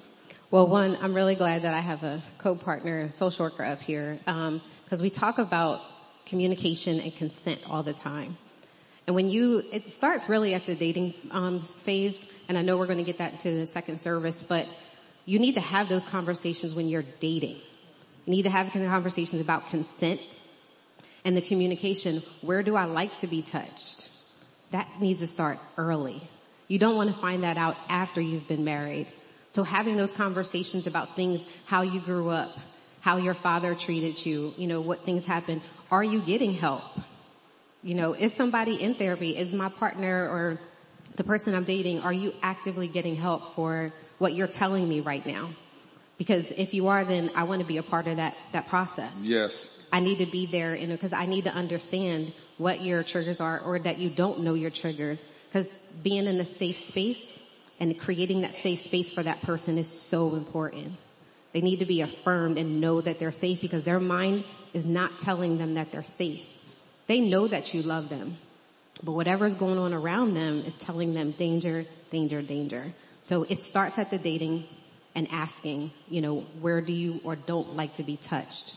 [0.49, 4.17] Well, one, I'm really glad that I have a co-partner, a social worker up here,
[4.83, 5.81] because we talk about
[6.25, 8.37] communication and consent all the time.
[9.05, 12.87] And when you, it starts really at the dating um, phase, and I know we're
[12.87, 14.67] going to get that into the second service, but
[15.25, 17.57] you need to have those conversations when you're dating.
[18.25, 20.21] You need to have conversations about consent
[21.25, 22.21] and the communication.
[22.41, 24.09] Where do I like to be touched?
[24.71, 26.21] That needs to start early.
[26.67, 29.07] You don't want to find that out after you've been married.
[29.49, 32.57] So having those conversations about things, how you grew up,
[33.03, 35.61] how your father treated you, you know, what things happened.
[35.91, 36.83] Are you getting help?
[37.83, 39.35] You know, is somebody in therapy?
[39.35, 40.57] Is my partner or
[41.17, 45.25] the person I'm dating, are you actively getting help for what you're telling me right
[45.25, 45.49] now?
[46.17, 49.11] Because if you are, then I want to be a part of that, that process.
[49.21, 49.69] Yes.
[49.91, 53.41] I need to be there, you know, cause I need to understand what your triggers
[53.41, 55.23] are or that you don't know your triggers.
[55.51, 55.67] Cause
[56.01, 57.37] being in a safe space
[57.81, 60.93] and creating that safe space for that person is so important.
[61.53, 65.19] They need to be affirmed and know that they're safe because their mind is not
[65.19, 66.45] telling them that they're safe.
[67.07, 68.37] They know that you love them,
[69.03, 72.93] but whatever's going on around them is telling them danger, danger, danger.
[73.21, 74.65] So it starts at the dating
[75.15, 78.75] and asking, you know, where do you or don't like to be touched?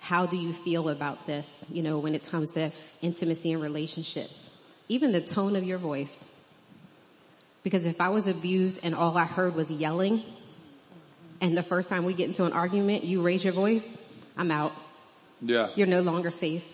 [0.00, 1.64] How do you feel about this?
[1.70, 4.56] You know, when it comes to intimacy and relationships,
[4.88, 6.24] even the tone of your voice.
[7.62, 10.22] Because if I was abused and all I heard was yelling,
[11.40, 14.72] and the first time we get into an argument, you raise your voice, I'm out.
[15.40, 15.70] Yeah.
[15.74, 16.64] You're no longer safe.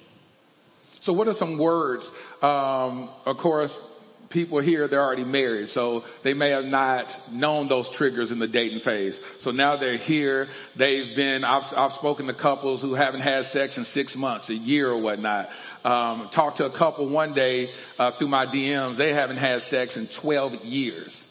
[1.01, 2.11] So what are some words?
[2.43, 3.81] Um, of course,
[4.29, 8.49] people here, they're already married, so they may have not known those triggers in the
[8.49, 9.21] dating phase.
[9.39, 10.49] So now they're here.
[10.75, 14.55] They've been, I've, I've spoken to couples who haven't had sex in six months, a
[14.55, 15.51] year or whatnot.
[15.85, 18.97] Um, talked to a couple one day, uh, through my DMs.
[18.97, 21.25] They haven't had sex in 12 years.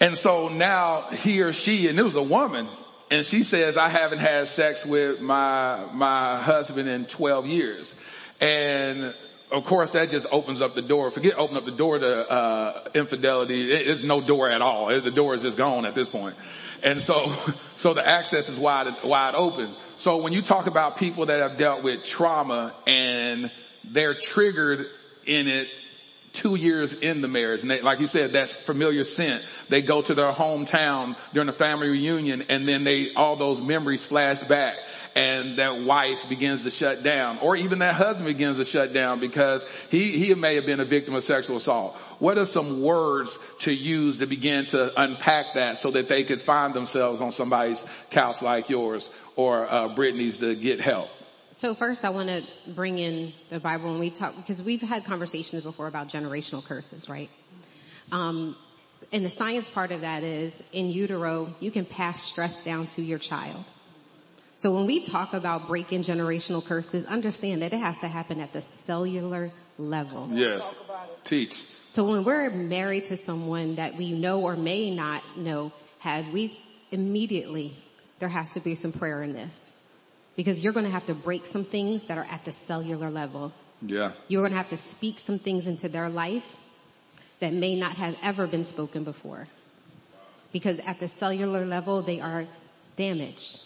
[0.00, 2.66] And so now he or she, and it was a woman,
[3.10, 7.94] and she says, I haven't had sex with my, my husband in 12 years.
[8.40, 9.14] And
[9.50, 11.10] of course that just opens up the door.
[11.10, 13.72] Forget open up the door to, uh, infidelity.
[13.72, 14.86] It, it's no door at all.
[14.88, 16.36] The door is just gone at this point.
[16.82, 17.32] And so,
[17.76, 19.74] so the access is wide, wide open.
[19.96, 23.50] So when you talk about people that have dealt with trauma and
[23.84, 24.86] they're triggered
[25.26, 25.68] in it
[26.32, 27.62] two years in the marriage.
[27.62, 29.42] And they, like you said, that's familiar scent.
[29.68, 34.04] They go to their hometown during a family reunion and then they, all those memories
[34.04, 34.76] flash back
[35.16, 39.18] and that wife begins to shut down or even that husband begins to shut down
[39.18, 41.96] because he, he may have been a victim of sexual assault.
[42.20, 46.40] What are some words to use to begin to unpack that so that they could
[46.40, 51.10] find themselves on somebody's couch like yours or uh, Brittany's to get help?
[51.52, 55.04] So first I want to bring in the Bible and we talk, because we've had
[55.04, 57.28] conversations before about generational curses, right?
[58.12, 58.56] Um,
[59.12, 63.02] and the science part of that is in utero, you can pass stress down to
[63.02, 63.64] your child.
[64.54, 68.52] So when we talk about breaking generational curses, understand that it has to happen at
[68.52, 70.28] the cellular level.
[70.30, 70.74] Yes.
[71.24, 71.64] Teach.
[71.88, 76.60] So when we're married to someone that we know or may not know had, we
[76.92, 77.72] immediately
[78.20, 79.70] there has to be some prayer in this
[80.36, 83.52] because you're going to have to break some things that are at the cellular level.
[83.82, 84.12] Yeah.
[84.28, 86.56] You're going to have to speak some things into their life
[87.40, 89.48] that may not have ever been spoken before.
[90.52, 92.46] Because at the cellular level, they are
[92.96, 93.60] damaged,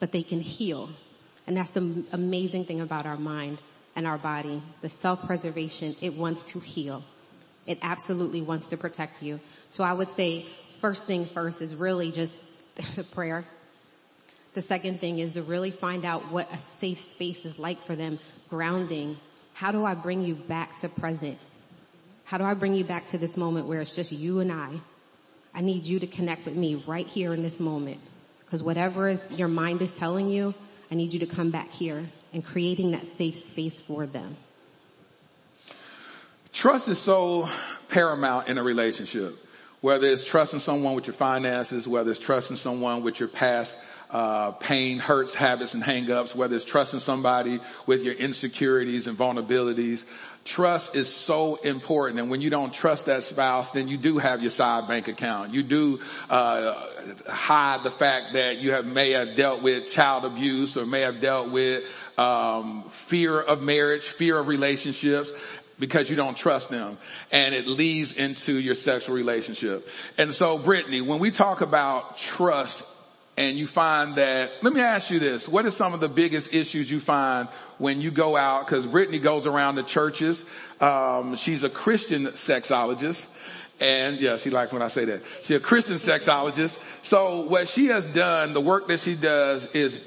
[0.00, 0.90] but they can heal.
[1.46, 3.58] And that's the amazing thing about our mind
[3.96, 4.62] and our body.
[4.80, 7.04] The self-preservation, it wants to heal.
[7.66, 9.40] It absolutely wants to protect you.
[9.68, 10.46] So I would say
[10.80, 12.38] first things first is really just
[13.12, 13.44] prayer.
[14.54, 17.96] The second thing is to really find out what a safe space is like for
[17.96, 19.18] them, grounding.
[19.52, 21.38] How do I bring you back to present?
[22.24, 24.70] How do I bring you back to this moment where it's just you and I?
[25.54, 27.98] I need you to connect with me right here in this moment.
[28.48, 30.54] Cause whatever is your mind is telling you,
[30.90, 34.36] I need you to come back here and creating that safe space for them.
[36.52, 37.48] Trust is so
[37.88, 39.36] paramount in a relationship.
[39.80, 43.76] Whether it's trusting someone with your finances, whether it's trusting someone with your past
[44.10, 50.04] uh, pain, hurts, habits, and hangups, whether it's trusting somebody with your insecurities and vulnerabilities.
[50.44, 52.20] Trust is so important.
[52.20, 55.54] And when you don't trust that spouse, then you do have your side bank account.
[55.54, 56.74] You do, uh,
[57.26, 61.20] hide the fact that you have, may have dealt with child abuse or may have
[61.20, 61.84] dealt with,
[62.18, 65.32] um, fear of marriage, fear of relationships
[65.78, 66.98] because you don't trust them
[67.32, 69.88] and it leads into your sexual relationship.
[70.18, 72.84] And so Brittany, when we talk about trust
[73.36, 76.54] and you find that, let me ask you this, what are some of the biggest
[76.54, 80.44] issues you find when you go out, cause Brittany goes around the churches,
[80.80, 83.28] um, she's a Christian sexologist,
[83.80, 85.22] and yeah, she likes when I say that.
[85.42, 87.04] She's a Christian sexologist.
[87.04, 90.00] So what she has done, the work that she does is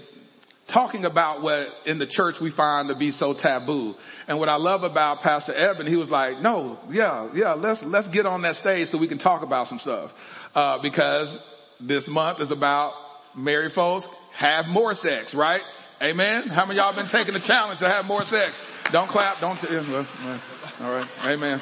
[0.68, 3.96] talking about what in the church we find to be so taboo.
[4.28, 8.08] And what I love about Pastor Evan, he was like, no, yeah, yeah, let's, let's
[8.08, 10.14] get on that stage so we can talk about some stuff.
[10.56, 11.38] Uh, because
[11.80, 12.94] this month is about
[13.38, 15.62] married folks have more sex, right?
[16.02, 16.48] Amen.
[16.48, 18.62] How many y'all been taking the challenge to have more sex?
[18.92, 19.40] Don't clap.
[19.40, 19.60] Don't.
[19.60, 21.08] T- all right.
[21.26, 21.62] Amen.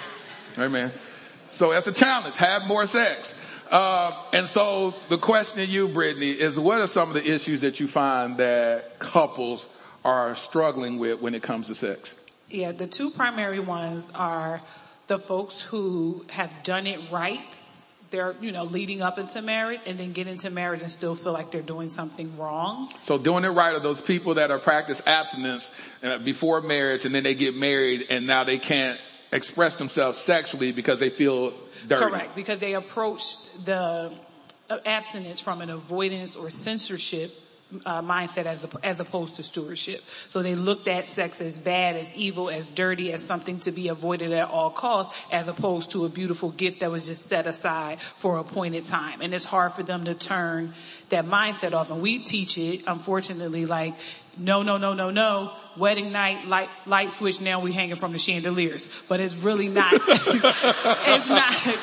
[0.58, 0.92] Amen.
[1.52, 2.36] So that's a challenge.
[2.38, 3.34] Have more sex.
[3.72, 7.62] Uh, and so the question to you, Brittany, is what are some of the issues
[7.62, 9.68] that you find that couples
[10.04, 12.18] are struggling with when it comes to sex?
[12.50, 14.62] Yeah, the two primary ones are
[15.08, 17.60] the folks who have done it right
[18.12, 21.34] they're, you know, leading up into marriage and then get into marriage and still feel
[21.34, 22.94] like they're doing something wrong.
[23.04, 25.72] So doing it right are those people that are practice abstinence
[26.04, 29.00] uh, before marriage and then they get married and now they can't
[29.32, 31.52] express themselves sexually because they feel
[31.88, 32.04] dirty.
[32.04, 34.12] Correct, because they approached the
[34.70, 37.32] uh, abstinence from an avoidance or censorship
[37.86, 40.04] uh, mindset as, as opposed to stewardship.
[40.30, 43.90] So they looked at sex as bad, as evil, as dirty, as something to be
[43.90, 48.00] avoided at all costs, as opposed to a beautiful gift that was just set aside
[48.00, 49.22] for a appointed time.
[49.22, 50.74] And it's hard for them to turn
[51.10, 51.90] that mindset off.
[51.90, 53.96] And we teach it, unfortunately, like
[54.38, 55.54] no, no, no, no, no.
[55.78, 57.42] Wedding night, light, light switch.
[57.42, 59.94] Now we hanging from the chandeliers, but it's really not.
[59.94, 61.78] it's not.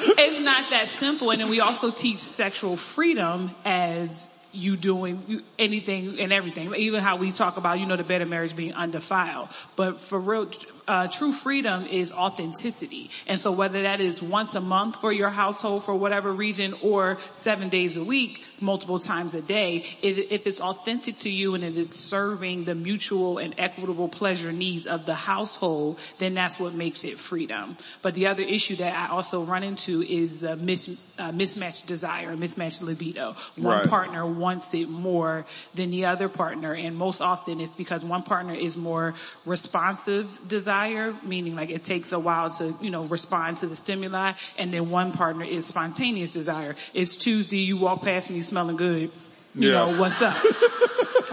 [0.00, 1.30] It's not that simple.
[1.32, 6.74] And then we also teach sexual freedom as you doing anything and everything.
[6.74, 9.48] Even how we talk about, you know, the better marriage being undefiled.
[9.76, 10.50] But for real,
[10.88, 13.10] uh, true freedom is authenticity.
[13.26, 17.18] And so whether that is once a month for your household for whatever reason or
[17.34, 21.76] seven days a week, multiple times a day, if it's authentic to you and it
[21.76, 27.04] is serving the mutual and equitable pleasure needs of the household, then that's what makes
[27.04, 27.76] it freedom.
[28.00, 32.34] But the other issue that I also run into is the mis, uh, mismatched desire,
[32.36, 33.36] mismatched libido.
[33.56, 33.88] One right.
[33.88, 38.54] partner wants it more than the other partner and most often it's because one partner
[38.54, 43.58] is more responsive desire desire, meaning like it takes a while to, you know, respond
[43.58, 44.32] to the stimuli.
[44.58, 46.76] And then one partner is spontaneous desire.
[46.94, 49.10] It's Tuesday, you walk past me smelling good.
[49.54, 49.86] You yeah.
[49.86, 50.36] know, what's up?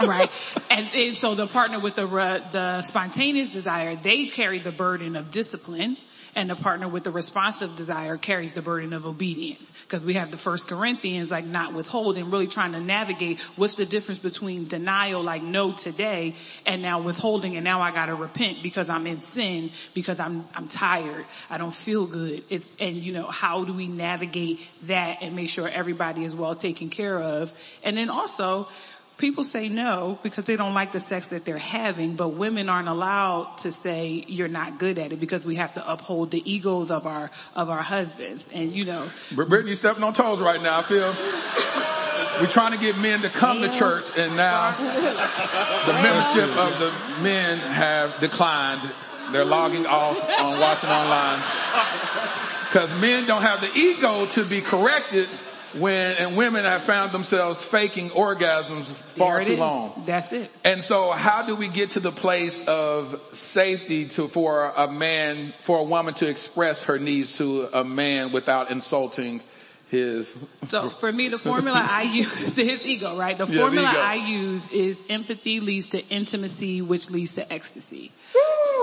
[0.00, 0.30] right?
[0.70, 5.16] And, and, so the partner with the, uh, the spontaneous desire, they carry the burden
[5.16, 5.96] of discipline
[6.36, 9.72] and the partner with the responsive desire carries the burden of obedience.
[9.82, 13.86] Because we have the first Corinthians like not withholding, really trying to navigate what's the
[13.86, 16.34] difference between denial like no today
[16.66, 20.68] and now withholding and now I gotta repent because I'm in sin, because I'm, I'm
[20.68, 22.44] tired, I don't feel good.
[22.50, 26.54] It's, and you know, how do we navigate that and make sure everybody is well
[26.54, 27.50] taken care of?
[27.82, 28.68] And then also,
[29.18, 32.88] people say no because they don't like the sex that they're having, but women aren't
[32.88, 36.90] allowed to say you're not good at it because we have to uphold the egos
[36.90, 38.48] of our, of our husbands.
[38.52, 39.08] And you know.
[39.32, 41.14] Brittany you're stepping on toes right now, I feel.
[42.40, 47.22] We're trying to get men to come to church and now the membership of the
[47.22, 48.82] men have declined.
[49.32, 51.40] They're logging off on watching online.
[52.72, 55.28] Cause men don't have the ego to be corrected
[55.80, 59.58] when, and women have found themselves faking orgasms far too is.
[59.58, 60.02] long.
[60.06, 60.50] That's it.
[60.64, 65.52] And so how do we get to the place of safety to, for a man,
[65.62, 69.40] for a woman to express her needs to a man without insulting
[69.88, 73.38] his, So for me, the formula I use, to his ego, right?
[73.38, 73.88] The Yeah, formula.
[73.94, 78.10] I use is empathy leads to intimacy, which leads to ecstasy.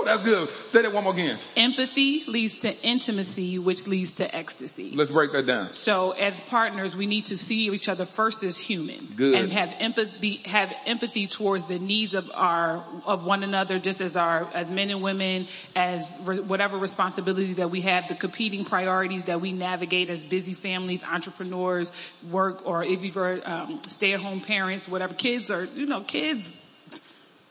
[0.04, 0.48] Woo, that's good.
[0.68, 1.38] Say that one more again.
[1.56, 4.92] Empathy leads to intimacy, which leads to ecstasy.
[4.94, 5.72] Let's break that down.
[5.72, 9.34] So as partners, we need to see each other first as humans Good.
[9.34, 14.16] and have empathy, have empathy towards the needs of our, of one another, just as
[14.16, 19.24] our, as men and women, as re, whatever responsibilities that we have, the competing priorities
[19.24, 21.92] that we navigate as busy families, entrepreneurs,
[22.30, 25.14] work, or if you're um, stay-at-home parents, whatever.
[25.14, 26.54] Kids are, you know, kids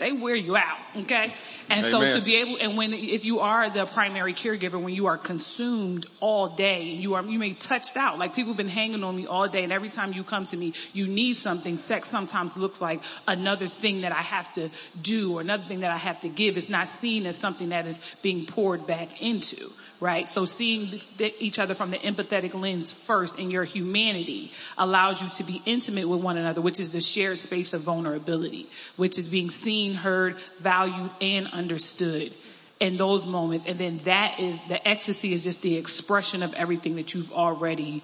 [0.03, 1.33] they wear you out, okay?
[1.69, 5.05] And so to be able, and when, if you are the primary caregiver, when you
[5.07, 8.67] are consumed all day and you are, you may touched out, like people have been
[8.67, 11.77] hanging on me all day and every time you come to me, you need something.
[11.77, 14.69] Sex sometimes looks like another thing that I have to
[15.01, 16.57] do or another thing that I have to give.
[16.57, 19.71] It's not seen as something that is being poured back into,
[20.03, 20.27] right?
[20.27, 20.99] So seeing
[21.39, 26.09] each other from the empathetic lens first in your humanity allows you to be intimate
[26.09, 30.35] with one another, which is the shared space of vulnerability, which is being seen, heard,
[30.59, 32.33] valued, and understood
[32.81, 33.65] in those moments.
[33.65, 38.03] And then that is, the ecstasy is just the expression of everything that you've already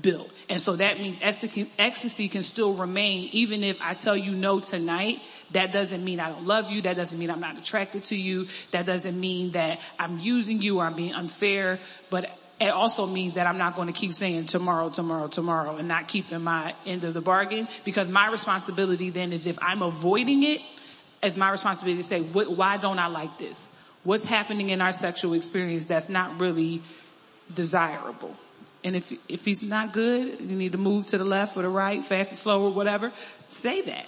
[0.00, 0.30] built.
[0.48, 4.60] And so that means ecstasy, ecstasy can still remain even if I tell you no
[4.60, 5.20] tonight.
[5.52, 6.82] That doesn't mean I don't love you.
[6.82, 8.48] That doesn't mean I'm not attracted to you.
[8.70, 11.78] That doesn't mean that I'm using you or I'm being unfair.
[12.10, 12.30] But
[12.60, 16.08] it also means that I'm not going to keep saying tomorrow, tomorrow, tomorrow and not
[16.08, 20.60] keeping my end of the bargain because my responsibility then is if I'm avoiding it,
[21.22, 23.70] it's my responsibility to say, what, why don't I like this?
[24.04, 26.82] What's happening in our sexual experience that's not really
[27.52, 28.36] desirable?
[28.84, 31.68] And if, if he's not good, you need to move to the left or the
[31.68, 33.12] right, fast and slow or whatever,
[33.46, 34.06] say that.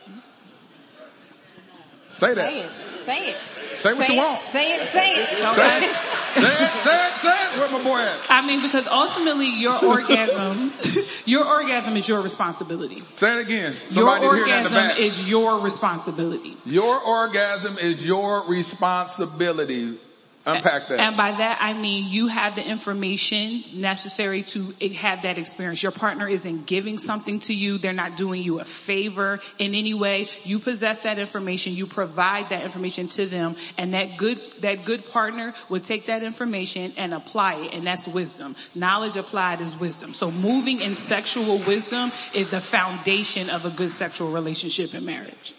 [2.14, 2.52] Say Say that.
[2.52, 2.70] it.
[3.04, 3.36] Say it.
[3.76, 4.18] Say what you it.
[4.18, 4.40] want.
[4.42, 4.88] Say it.
[4.88, 5.28] Say it.
[5.28, 5.44] Say it.
[5.54, 6.70] Say it.
[6.84, 7.12] Say it.
[7.16, 7.58] Say it.
[7.58, 8.18] Where my boy at?
[8.30, 10.72] I mean, because ultimately your orgasm,
[11.26, 13.00] your orgasm is your responsibility.
[13.14, 13.72] Say it again.
[13.90, 16.56] Your Somebody hear that in the orgasm is your responsibility.
[16.64, 19.98] Your orgasm is your responsibility.
[20.46, 21.00] Unpack that.
[21.00, 25.82] And by that I mean you have the information necessary to have that experience.
[25.82, 27.78] Your partner isn't giving something to you.
[27.78, 30.28] They're not doing you a favor in any way.
[30.44, 31.72] You possess that information.
[31.72, 36.22] You provide that information to them and that good, that good partner will take that
[36.22, 38.54] information and apply it and that's wisdom.
[38.74, 40.12] Knowledge applied is wisdom.
[40.12, 45.54] So moving in sexual wisdom is the foundation of a good sexual relationship and marriage.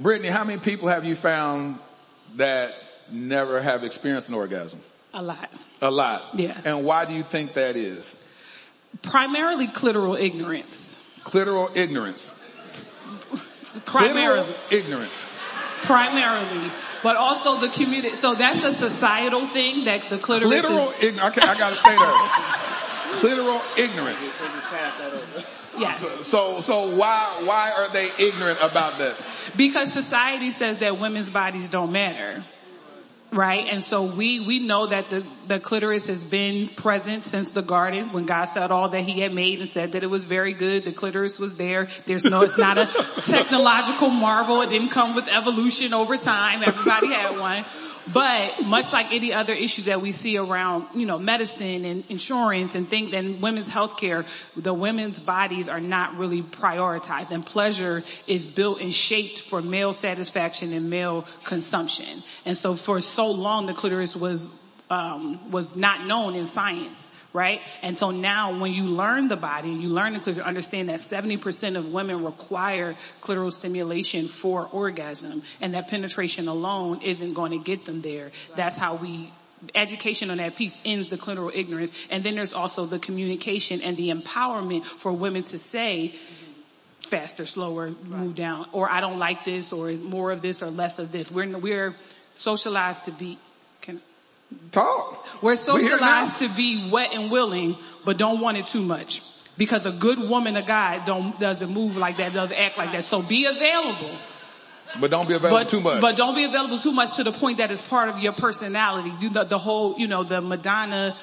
[0.00, 1.78] Brittany, how many people have you found
[2.36, 2.74] that
[3.12, 4.80] never have experienced an orgasm?
[5.14, 5.52] A lot.
[5.82, 6.22] A lot.
[6.34, 6.60] Yeah.
[6.64, 8.16] And why do you think that is?
[9.02, 10.96] Primarily clitoral ignorance.
[11.24, 12.30] Clitoral ignorance.
[13.86, 14.44] Primarily.
[14.52, 15.26] Clitoral ignorance.
[15.82, 16.70] primarily,
[17.02, 18.14] but also the community.
[18.16, 20.52] So that's a societal thing that the clitoris.
[20.52, 21.38] is- Clitoral ignorance.
[21.38, 22.66] I, I gotta say that.
[23.20, 24.32] Clitoral ignorance.
[25.78, 29.14] yes, So, so why, why are they ignorant about that?
[29.56, 32.42] because society says that women's bodies don't matter.
[33.32, 33.66] Right?
[33.70, 38.10] And so we, we know that the, the clitoris has been present since the garden
[38.10, 40.84] when God said all that he had made and said that it was very good.
[40.84, 41.88] The clitoris was there.
[42.06, 42.86] There's no, it's not a
[43.22, 44.62] technological marvel.
[44.62, 46.64] It didn't come with evolution over time.
[46.64, 47.64] Everybody had one.
[48.12, 52.74] But much like any other issue that we see around, you know, medicine and insurance
[52.74, 58.46] and things and women's healthcare, the women's bodies are not really prioritized and pleasure is
[58.46, 62.22] built and shaped for male satisfaction and male consumption.
[62.44, 64.48] And so for so long the clitoris was,
[64.88, 67.09] um, was not known in science.
[67.32, 67.60] Right?
[67.82, 70.98] And so now when you learn the body and you learn the clitoris, understand that
[70.98, 77.58] 70% of women require clitoral stimulation for orgasm and that penetration alone isn't going to
[77.58, 78.32] get them there.
[78.56, 79.32] That's how we
[79.74, 81.92] education on that piece ends the clitoral ignorance.
[82.10, 86.14] And then there's also the communication and the empowerment for women to say,
[87.06, 90.98] faster, slower, move down, or I don't like this, or more of this, or less
[90.98, 91.30] of this.
[91.30, 91.96] We're, we're
[92.34, 93.38] socialized to be,
[93.80, 94.00] can,
[94.72, 95.42] Talk.
[95.42, 99.22] we're socialized to be wet and willing, but don't want it too much.
[99.58, 103.04] Because a good woman, a guy, don't, doesn't move like that, doesn't act like that.
[103.04, 104.10] So be available.
[104.98, 106.00] But don't be available But, too much.
[106.00, 109.12] but don't be available too much to the point that it's part of your personality.
[109.20, 111.16] You know, the whole, you know, the Madonna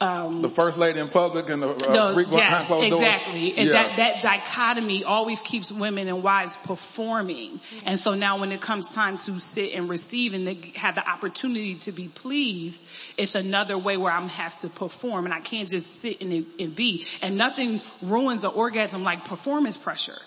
[0.00, 3.02] um, the first lady in public and the, uh, behind yes, closed doors.
[3.02, 3.56] exactly.
[3.56, 3.72] And Yeah.
[3.72, 7.60] that, that dichotomy always keeps women and wives performing.
[7.86, 11.08] And so now when it comes time to sit and receive and they have the
[11.08, 12.82] opportunity to be pleased,
[13.16, 16.74] it's another way where I'm have to perform and I can't just sit and, and
[16.74, 17.06] be.
[17.22, 20.18] And nothing ruins an orgasm like performance pressure.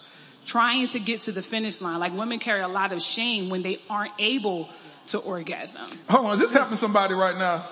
[0.46, 2.00] Trying to get to the finish line.
[2.00, 4.70] Like women carry a lot of shame when they aren't able
[5.08, 5.82] to orgasm.
[6.10, 7.68] Hold on, is this helping somebody right now?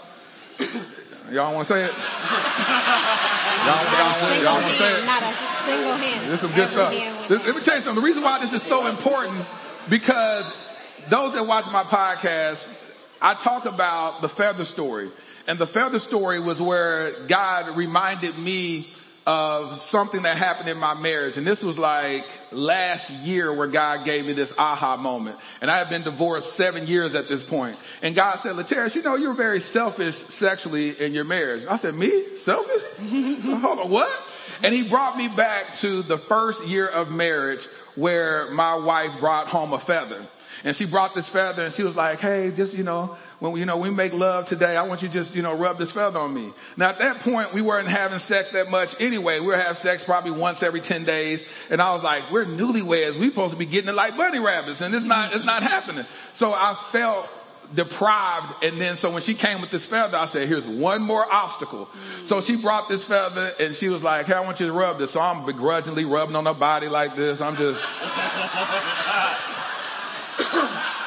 [1.32, 1.92] Y'all want to say it?
[3.66, 5.06] Y'all, y'all, wanna- y'all want to say it?
[5.06, 5.34] Not a
[5.66, 6.26] single hand.
[6.26, 6.92] This is some good stuff.
[7.28, 7.96] This- Let me tell you something.
[7.96, 9.44] The reason why this is so important
[9.90, 10.46] because
[11.10, 15.10] those that watch my podcast, I talk about the feather story.
[15.48, 18.88] And the feather story was where God reminded me
[19.26, 21.38] of something that happened in my marriage.
[21.38, 25.40] And this was like last year where God gave me this aha moment.
[25.62, 27.76] And I had been divorced seven years at this point.
[28.04, 31.66] And God said, Lateris, you know, you're very selfish sexually in your marriage.
[31.68, 32.38] I said, me?
[32.38, 32.84] Selfish?
[33.44, 34.12] Hold on, what?
[34.64, 37.66] And he brought me back to the first year of marriage
[37.96, 40.24] where my wife brought home a feather.
[40.64, 43.66] And she brought this feather and she was like, hey, just, you know, when you
[43.66, 46.20] know, we make love today, I want you to just, you know, rub this feather
[46.20, 46.54] on me.
[46.78, 49.40] Now at that point, we weren't having sex that much anyway.
[49.40, 51.46] We were having sex probably once every 10 days.
[51.70, 53.18] And I was like, we're newlyweds.
[53.18, 56.06] We supposed to be getting it like bunny rabbits and it's not, it's not happening.
[56.34, 57.28] So I felt
[57.74, 61.26] deprived and then so when she came with this feather I said here's one more
[61.34, 62.26] obstacle mm.
[62.26, 65.00] so she brought this feather and she was like hey I want you to rub
[65.00, 67.84] this so I'm begrudgingly rubbing on her body like this I'm just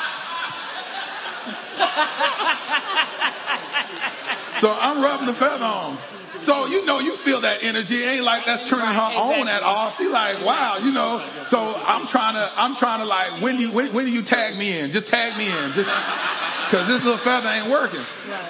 [4.61, 5.99] So I'm rubbing the feather on.
[6.41, 8.03] So you know you feel that energy.
[8.03, 9.91] It ain't like that's turning her on at all.
[9.91, 11.24] She like, wow, you know.
[11.47, 14.57] So I'm trying to, I'm trying to like, when you, when, when do you tag
[14.57, 14.91] me in?
[14.91, 15.72] Just tag me in.
[15.72, 15.91] Just,
[16.70, 18.01] cause this little feather ain't working.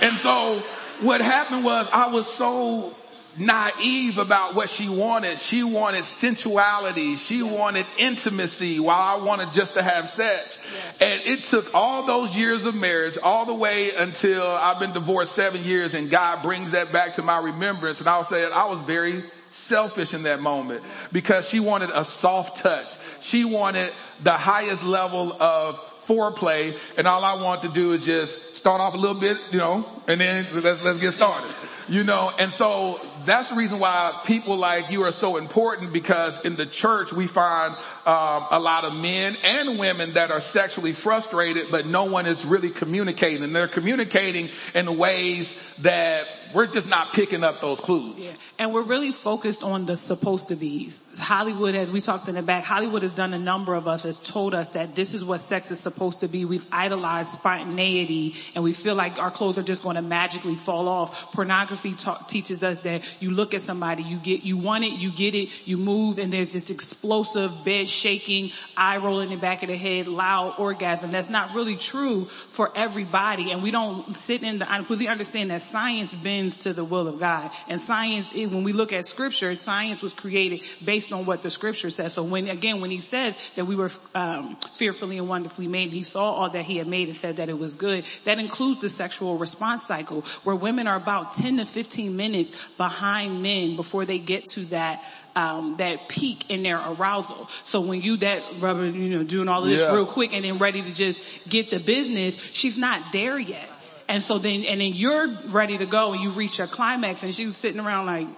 [0.01, 0.63] And so
[1.01, 2.95] what happened was I was so
[3.39, 5.39] naive about what she wanted.
[5.41, 7.17] She wanted sensuality.
[7.17, 10.59] She wanted intimacy while I wanted just to have sex.
[11.01, 15.33] And it took all those years of marriage all the way until I've been divorced
[15.33, 18.01] seven years and God brings that back to my remembrance.
[18.01, 20.83] And I'll say that I was very selfish in that moment
[21.13, 22.97] because she wanted a soft touch.
[23.21, 28.57] She wanted the highest level of foreplay and all I want to do is just
[28.57, 31.55] start off a little bit, you know, and then let's, let's get started.
[31.89, 36.45] You know, and so that's the reason why people like you are so important because
[36.45, 37.75] in the church we find
[38.07, 42.45] um, a lot of men and women that are sexually frustrated, but no one is
[42.45, 43.43] really communicating.
[43.43, 48.17] And They're communicating in ways that we're just not picking up those clues.
[48.19, 48.33] Yeah.
[48.59, 51.05] And we're really focused on the supposed to be's.
[51.19, 54.19] Hollywood, as we talked in the back, Hollywood has done a number of us, has
[54.19, 56.45] told us that this is what sex is supposed to be.
[56.45, 60.89] We've idolized spontaneity and we feel like our clothes are just going to magically fall
[60.89, 61.33] off.
[61.33, 61.95] Pornography
[62.27, 65.51] teaches us that you look at somebody, you get, you want it, you get it,
[65.67, 69.77] you move and there's this explosive bed shaking, eye roll in the back of the
[69.77, 71.13] head, loud orgasm.
[71.13, 75.51] That's not really true for everybody and we don't sit in the, because we understand
[75.51, 79.55] that science bends to the will of God and science, when we look at scripture,
[79.57, 82.15] science was created based on what the scripture says.
[82.15, 86.05] So when, again, when he says that we were, um, fearfully and wonderfully made, he
[86.05, 88.05] saw all that he had made and said that it was good.
[88.25, 93.43] That includes the sexual response cycle where women are about 10 to 15 minutes behind
[93.43, 95.03] men before they get to that
[95.37, 97.49] um, that peak in their arousal.
[97.65, 99.95] So when you that rubber, you know, doing all of this Yeah.
[99.95, 103.71] real quick and then ready to just get the business, she's not there yet.
[104.09, 107.35] And so then, and then you're ready to go and you reach your climax and
[107.35, 108.29] she's sitting around like,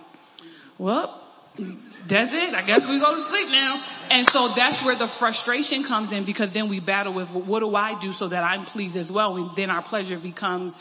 [0.79, 1.17] well,
[2.07, 2.55] that's it.
[2.55, 3.83] I guess we go to sleep now.
[4.11, 7.61] And so that's where the frustration comes in because then we battle with well, what
[7.61, 9.37] do I do so that I'm pleased as well?
[9.37, 10.75] And then our pleasure becomes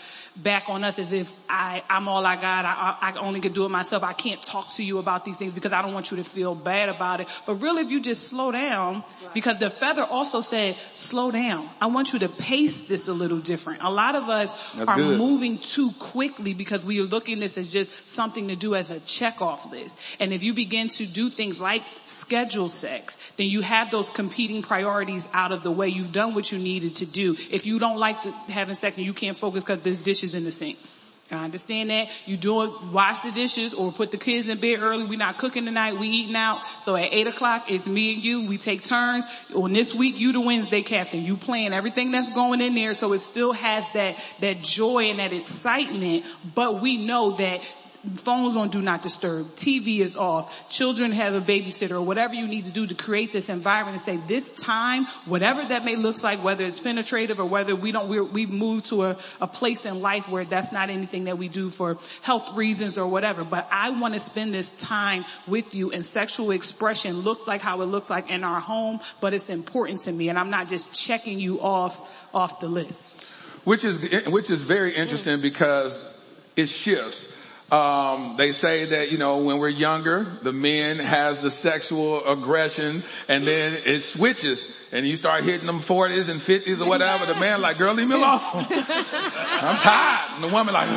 [0.44, 2.66] back on us as if I, I'm all I got.
[2.66, 4.04] I, I, I only can do it myself.
[4.04, 6.56] I can't talk to you about these things because I don't want you to feel
[6.56, 7.28] bad about it.
[7.46, 11.70] But really if you just slow down, because the feather also said, slow down.
[11.82, 13.84] I want you to pace this a little different.
[13.84, 15.18] A lot of us That's are good.
[15.18, 18.92] moving too quickly because we are looking at this as just something to do as
[18.92, 19.98] a check off list.
[20.20, 24.62] And if you begin to do things like schedule sex, then you have those competing
[24.62, 25.88] priorities out of the way.
[25.88, 27.36] You've done what you needed to do.
[27.50, 30.44] If you don't like the, having sex and you can't focus because there's dishes in
[30.44, 30.78] the sink.
[31.32, 32.10] I understand that.
[32.26, 35.06] You do it, wash the dishes or put the kids in bed early.
[35.06, 36.00] We're not cooking tonight.
[36.00, 36.64] We eating out.
[36.82, 38.48] So at eight o'clock, it's me and you.
[38.48, 39.26] We take turns.
[39.54, 41.24] On this week, you the Wednesday captain.
[41.24, 42.96] You plan everything that's going in there.
[42.96, 46.26] So it still has that, that joy and that excitement.
[46.56, 47.62] But we know that
[48.16, 52.48] phones on do not disturb, TV is off, children have a babysitter or whatever you
[52.48, 56.22] need to do to create this environment and say this time, whatever that may look
[56.24, 59.86] like, whether it's penetrative or whether we don't, we're, we've moved to a, a place
[59.86, 63.68] in life where that's not anything that we do for health reasons or whatever, but
[63.72, 67.86] I want to spend this time with you and sexual expression looks like how it
[67.86, 71.40] looks like in our home, but it's important to me and I'm not just checking
[71.40, 72.00] you off,
[72.34, 73.26] off the list.
[73.66, 76.02] Which is, which is very interesting because
[76.56, 77.28] it shifts.
[77.72, 83.04] Um, they say that, you know, when we're younger, the men has the sexual aggression
[83.28, 87.26] and then it switches and you start hitting them 40s and 50s or whatever.
[87.28, 88.40] The man like, girl, leave me alone.
[88.44, 90.34] I'm tired.
[90.36, 90.90] And the woman like,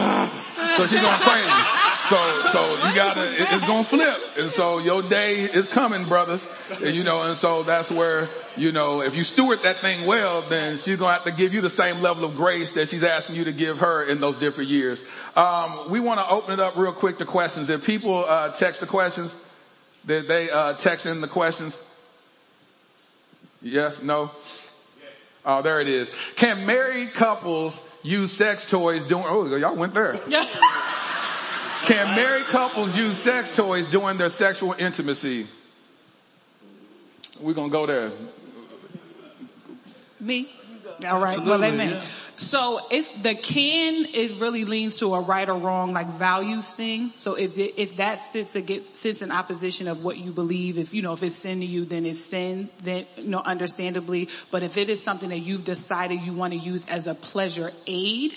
[0.77, 1.83] so she's going crazy.
[2.09, 4.19] So, so you gotta, it's gonna flip.
[4.39, 6.47] And so your day is coming, brothers.
[6.83, 10.43] And you know, and so that's where, you know, if you steward that thing well,
[10.43, 13.37] then she's gonna have to give you the same level of grace that she's asking
[13.37, 15.03] you to give her in those different years.
[15.37, 17.69] Um, we want to open it up real quick to questions.
[17.69, 19.35] If people uh, text the questions,
[20.07, 21.81] did they uh, text in the questions?
[23.63, 24.31] Yes, no.
[25.45, 26.11] Oh, there it is.
[26.37, 29.25] Can married couples use sex toys during?
[29.27, 30.17] Oh, y'all went there.
[31.85, 35.49] Can married couples use sex toys during their sexual intimacy?
[37.41, 38.13] We're gonna go there.
[40.23, 40.49] Me?
[41.07, 41.37] All right.
[41.37, 41.91] Absolutely, well, amen.
[41.91, 42.03] yeah.
[42.37, 44.07] So it's the can.
[44.15, 47.13] It really leans to a right or wrong, like values thing.
[47.19, 50.95] So if it, if that sits against, sits in opposition of what you believe, if
[50.95, 52.69] you know if it's sin to you, then it's sin.
[52.83, 54.29] Then you know, understandably.
[54.51, 57.73] But if it is something that you've decided you want to use as a pleasure
[57.87, 58.35] aid,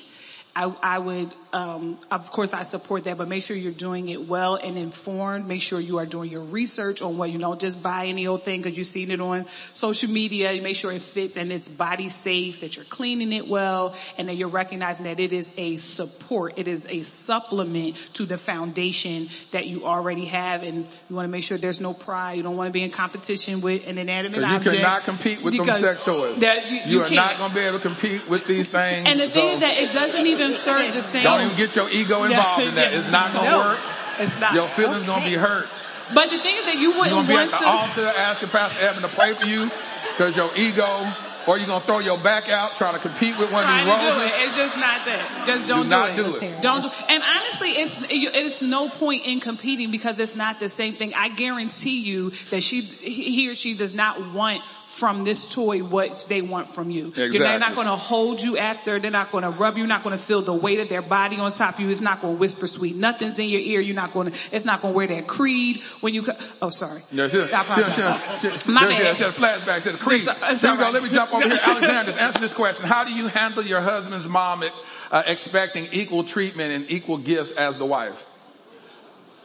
[0.56, 4.28] I, I would, um, of course, I support that, but make sure you're doing it
[4.28, 5.48] well and informed.
[5.48, 8.44] Make sure you are doing your research on what you don't just buy any old
[8.44, 10.52] thing because you've seen it on social media.
[10.52, 14.28] You make sure it fits and it's body safe, that you're cleaning it well, and
[14.28, 16.54] that you're recognizing that it is a support.
[16.58, 21.32] It is a supplement to the foundation that you already have, and you want to
[21.32, 22.34] make sure there's no pride.
[22.38, 24.66] You don't want to be in competition with an inanimate object.
[24.76, 26.40] You cannot compete with them sex toys.
[26.40, 29.08] that you- you you are not gonna be able to compete with these things.
[29.08, 31.24] And the thing is that it doesn't even serve the same.
[31.24, 32.94] don't even get your ego involved in that.
[32.94, 33.80] It's not gonna No, work.
[34.20, 34.54] It's not.
[34.54, 35.68] Your feelings gonna be hurt.
[36.14, 37.68] But the thing is that you You're wouldn't gonna be at want the to.
[38.06, 39.70] altar asking Pastor Evan to pray for you
[40.12, 41.08] because your ego,
[41.48, 44.00] or you're gonna throw your back out trying to compete with one of these to
[44.14, 44.32] do it.
[44.48, 45.44] It's just not that.
[45.48, 46.16] Just don't Do not it.
[46.18, 46.62] do it.
[46.62, 46.90] Don't do.
[47.10, 51.14] And honestly, it's it's no point in competing because it's not the same thing.
[51.16, 56.26] I guarantee you that she, he or she does not want from this toy what
[56.30, 57.08] they want from you.
[57.08, 57.40] Exactly.
[57.40, 59.00] They're not going to hold you after.
[59.00, 59.88] They're not going to rub you.
[59.88, 61.90] Not going to feel the weight of their body on top of you.
[61.90, 63.80] It's not going to whisper sweet nothings in your ear.
[63.82, 64.38] You're not going to.
[64.52, 66.24] It's not going to wear that creed when you.
[66.24, 67.02] co- Oh, sorry.
[67.12, 68.42] Yeah, she, I she, apologize.
[68.42, 69.18] she, she, My she, bad.
[69.18, 70.22] she had a flashback to the creed.
[70.22, 70.90] It's- it's Here we go.
[70.92, 71.58] Let me jump over here.
[71.66, 72.86] Alexander, answer this question.
[72.86, 74.64] How do you handle your husband's mom
[75.12, 78.24] uh, expecting equal treatment and equal gifts as the wife?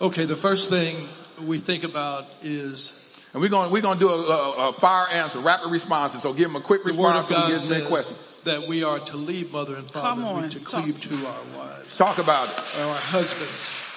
[0.02, 1.08] Okay, the first thing
[1.42, 2.96] we think about is
[3.32, 6.22] And we're going we're going to do a, a, a fire answer, rapid responses.
[6.22, 8.16] So give them a quick the response of and God give them a says question.
[8.44, 10.82] that we are to leave mother and father Come and on, we to talk.
[10.82, 11.96] cleave to our wives.
[11.96, 12.78] Talk about it.
[12.78, 13.50] or our husbands.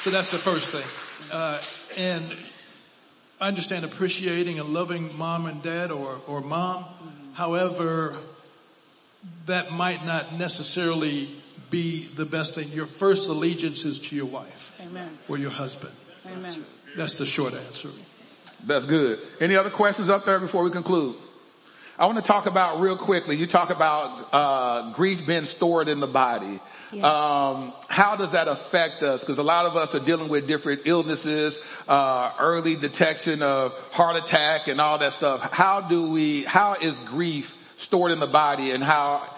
[0.04, 1.30] So that's the first thing.
[1.32, 1.60] Uh,
[1.98, 2.38] and
[3.42, 6.86] I understand appreciating and loving mom and dad or, or mom.
[7.34, 8.16] However,
[9.48, 11.30] that might not necessarily
[11.72, 12.68] be the best thing.
[12.70, 15.18] Your first allegiance is to your wife Amen.
[15.28, 15.94] or your husband.
[16.32, 16.64] Amen.
[16.96, 17.90] That's the short answer.
[18.66, 19.20] That's good.
[19.40, 21.16] Any other questions up there before we conclude?
[21.98, 23.36] I want to talk about real quickly.
[23.38, 26.60] You talk about uh, grief being stored in the body.
[26.92, 27.04] Yes.
[27.04, 29.22] Um, how does that affect us?
[29.22, 34.16] Because a lot of us are dealing with different illnesses, uh, early detection of heart
[34.16, 35.52] attack and all that stuff.
[35.54, 36.44] How do we?
[36.44, 39.30] How is grief stored in the body, and how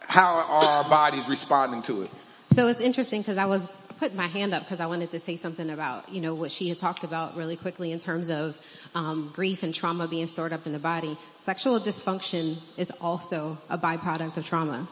[0.00, 2.10] how are our bodies responding to it?
[2.52, 3.68] So it's interesting because I was
[4.00, 6.70] putting my hand up because I wanted to say something about, you know, what she
[6.70, 8.58] had talked about really quickly in terms of
[8.94, 11.18] um, grief and trauma being stored up in the body.
[11.36, 14.88] Sexual dysfunction is also a byproduct of trauma.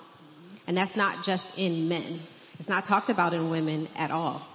[0.67, 2.21] And that's not just in men.
[2.59, 4.47] It's not talked about in women at all.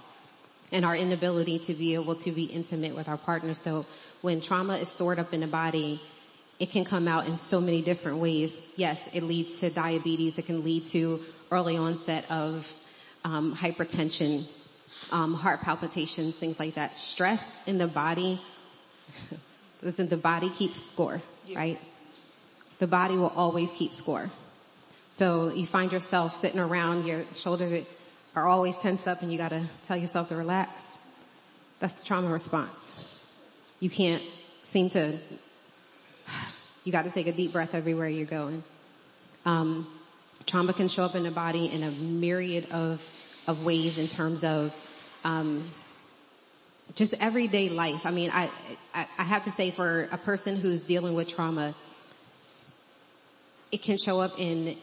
[0.70, 3.54] And our inability to be able to be intimate with our partner.
[3.54, 3.86] So
[4.22, 6.00] when trauma is stored up in the body,
[6.60, 8.72] it can come out in so many different ways.
[8.76, 10.38] Yes, it leads to diabetes.
[10.38, 11.18] It can lead to
[11.50, 12.72] early onset of
[13.24, 14.44] um, hypertension,
[15.10, 16.96] um, heart palpitations, things like that.
[16.96, 18.40] Stress in the body.
[19.82, 21.20] Listen, the body keeps score,
[21.54, 21.78] right?
[22.78, 24.30] The body will always keep score.
[25.10, 27.86] So you find yourself sitting around, your shoulders
[28.34, 30.98] are always tensed up and you gotta tell yourself to relax.
[31.78, 32.90] That's the trauma response.
[33.78, 34.22] You can't
[34.64, 35.18] seem to,
[36.84, 38.64] you gotta take a deep breath everywhere you're going.
[39.44, 39.86] Um,
[40.46, 43.02] trauma can show up in the body in a myriad of,
[43.46, 44.74] of ways in terms of
[45.24, 45.70] um,
[46.94, 48.06] just everyday life.
[48.06, 48.50] I mean, I,
[48.94, 51.74] I, I have to say for a person who's dealing with trauma,
[53.72, 54.76] it can show up in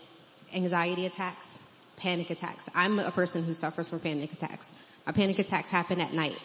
[0.53, 1.59] anxiety attacks,
[1.95, 2.67] panic attacks.
[2.75, 4.71] I'm a person who suffers from panic attacks.
[5.05, 6.37] My panic attacks happen at night.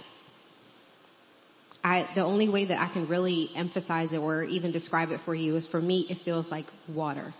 [1.82, 5.34] I, the only way that I can really emphasize it or even describe it for
[5.34, 7.32] you is for me, it feels like water.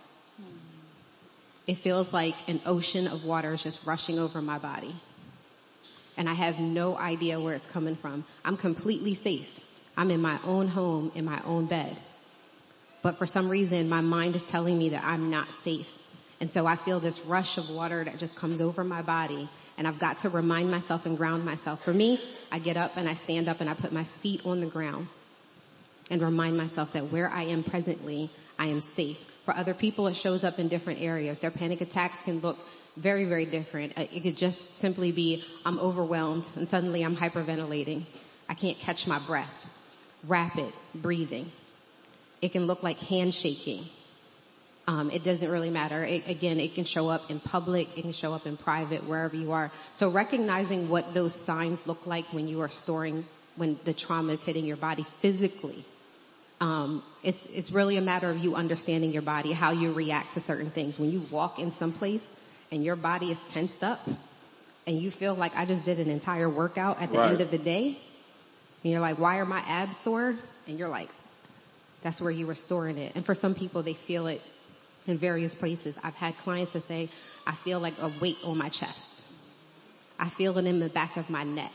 [1.67, 4.95] It feels like an ocean of water is just rushing over my body.
[6.15, 8.25] And I have no idea where it's coming from.
[8.43, 9.59] I'm completely safe.
[9.95, 11.95] I'm in my own home, in my own bed.
[13.01, 15.97] But for some reason, my mind is telling me that I'm not safe.
[16.39, 19.87] And so I feel this rush of water that just comes over my body and
[19.87, 21.83] I've got to remind myself and ground myself.
[21.83, 22.19] For me,
[22.51, 25.07] I get up and I stand up and I put my feet on the ground
[26.09, 29.31] and remind myself that where I am presently, I am safe.
[29.47, 31.39] For other people, it shows up in different areas.
[31.39, 32.57] Their panic attacks can look
[32.97, 33.97] very, very different.
[33.97, 38.03] Uh, it could just simply be, I'm overwhelmed and suddenly I'm hyperventilating.
[38.49, 39.69] I can't catch my breath.
[40.27, 41.49] Rapid breathing.
[42.41, 43.85] It can look like handshaking.
[44.85, 46.03] Um, it doesn't really matter.
[46.03, 49.37] It, again, it can show up in public, it can show up in private, wherever
[49.37, 49.71] you are.
[49.93, 53.23] So recognizing what those signs look like when you are storing,
[53.55, 55.85] when the trauma is hitting your body physically.
[56.59, 60.39] Um, it's it's really a matter of you understanding your body, how you react to
[60.39, 60.97] certain things.
[60.99, 62.31] When you walk in some place
[62.71, 63.99] and your body is tensed up,
[64.87, 67.31] and you feel like I just did an entire workout at the Right.
[67.31, 67.99] end of the day,
[68.83, 70.35] and you're like, why are my abs sore?
[70.67, 71.09] And you're like,
[72.01, 73.13] that's where you were storing it.
[73.15, 74.41] And for some people, they feel it
[75.05, 75.97] in various places.
[76.03, 77.09] I've had clients that say,
[77.45, 79.23] I feel like a weight on my chest.
[80.19, 81.71] I feel it in the back of my neck.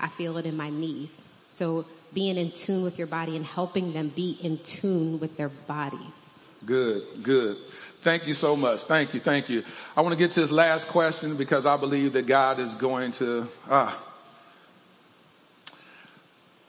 [0.00, 1.20] I feel it in my knees.
[1.48, 5.48] So being in tune with your body and helping them be in tune with their
[5.48, 6.30] bodies.
[6.64, 7.56] Good, good.
[8.00, 8.82] Thank you so much.
[8.82, 9.64] Thank you, thank you.
[9.96, 13.12] I want to get to this last question because I believe that God is going
[13.12, 14.04] to, ah.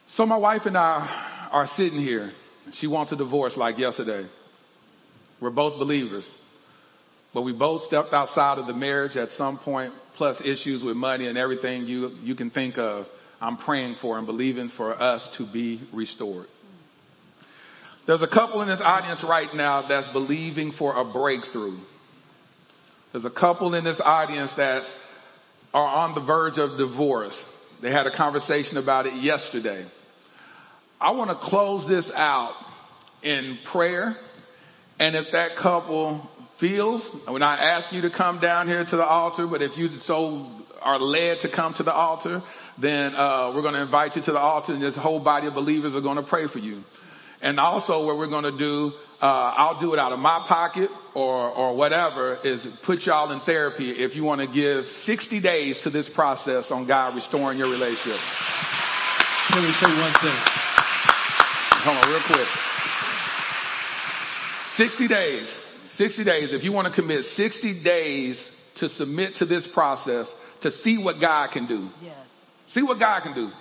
[0.08, 1.08] So my wife and I
[1.52, 2.32] are sitting here.
[2.72, 4.26] She wants a divorce like yesterday.
[5.40, 6.38] We're both believers,
[7.34, 11.28] but we both stepped outside of the marriage at some point, plus issues with money
[11.28, 13.08] and everything you, you can think of.
[13.42, 16.48] I'm praying for and believing for us to be restored.
[18.06, 21.78] There's a couple in this audience right now that's believing for a breakthrough.
[23.12, 24.94] There's a couple in this audience that
[25.74, 27.48] are on the verge of divorce.
[27.82, 29.86] They had a conversation about it yesterday.
[31.00, 32.56] I want to close this out
[33.22, 34.18] in prayer.
[35.00, 39.06] And if that couple feels, we're not asking you to come down here to the
[39.06, 42.42] altar, but if you so are led to come to the altar,
[42.80, 45.54] then uh, we're going to invite you to the altar and this whole body of
[45.54, 46.84] believers are going to pray for you.
[47.42, 50.90] And also what we're going to do, uh, I'll do it out of my pocket
[51.14, 55.84] or, or whatever is put y'all in therapy if you want to give 60 days
[55.84, 58.20] to this process on God restoring your relationship.
[59.56, 60.36] Let me say one thing.
[61.82, 62.48] Hold on real quick.
[64.66, 65.50] 60 days.
[65.86, 66.54] 60 days.
[66.54, 71.20] If you want to commit 60 days to submit to this process to see what
[71.20, 71.90] God can do.
[72.02, 72.29] Yes.
[72.70, 73.52] See what God can do.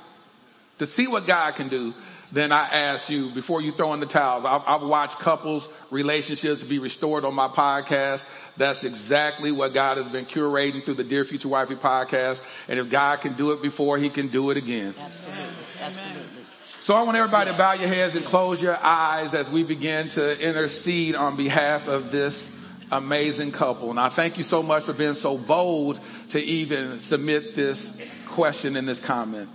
[0.79, 1.93] To see what God can do,
[2.31, 6.63] then I ask you, before you throw in the towels, I've, I've watched couples relationships
[6.63, 8.29] be restored on my podcast.
[8.59, 12.43] That's exactly what God has been curating through the Dear Future Wifey podcast.
[12.69, 14.95] And if God can do it before, He can do it again.
[15.01, 15.43] Absolutely.
[15.81, 16.45] Absolutely.
[16.83, 20.11] So I want everybody to bow your heads and close your eyes as we begin
[20.11, 22.49] to intercede on behalf of this
[22.93, 23.91] amazing couple.
[23.91, 25.99] And I thank you so much for being so bold
[26.31, 27.91] to even submit this
[28.39, 29.49] question in this comment.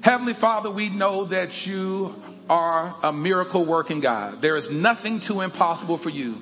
[0.00, 2.14] Heavenly Father, we know that you
[2.48, 4.40] are a miracle working God.
[4.40, 6.40] There is nothing too impossible for you.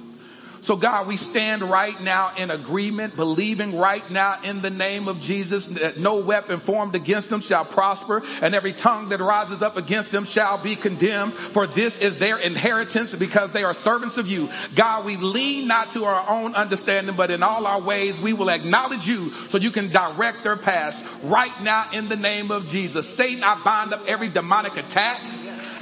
[0.62, 5.20] So God, we stand right now in agreement, believing right now in the name of
[5.20, 9.76] Jesus that no weapon formed against them shall prosper and every tongue that rises up
[9.76, 11.32] against them shall be condemned.
[11.32, 14.50] For this is their inheritance because they are servants of you.
[14.74, 18.50] God, we lean not to our own understanding, but in all our ways we will
[18.50, 23.08] acknowledge you so you can direct their paths right now in the name of Jesus.
[23.08, 25.20] Satan, I bind up every demonic attack.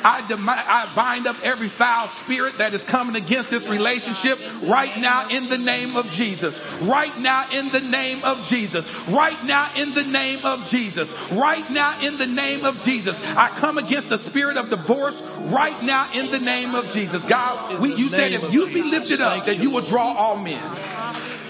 [0.04, 5.28] I, I bind up every foul spirit that is coming against this relationship right now
[5.28, 6.60] in the name of Jesus.
[6.82, 8.90] Right now in the name of Jesus.
[9.08, 11.12] Right now in the name of Jesus.
[11.32, 13.20] Right now in the name of Jesus.
[13.36, 17.24] I come against the spirit of divorce right now in the name of Jesus.
[17.24, 20.62] God, we, you said if you be lifted up, that you will draw all men.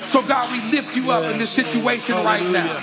[0.06, 2.82] So God, we lift you up in this situation right now.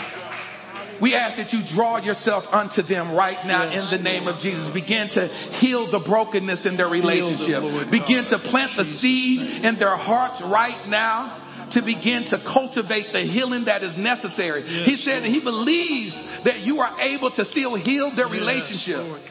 [1.00, 4.40] We ask that you draw yourself unto them right now Yes, in the name of
[4.40, 4.70] Jesus.
[4.70, 7.64] Begin to heal the brokenness in their relationship.
[7.64, 11.32] Lord Begin to plant the seed in their hearts right now.
[11.72, 14.62] to begin to cultivate the healing that is necessary.
[14.62, 19.00] he said that he believes that you are able to still heal their relationship.
[19.00, 19.22] Lord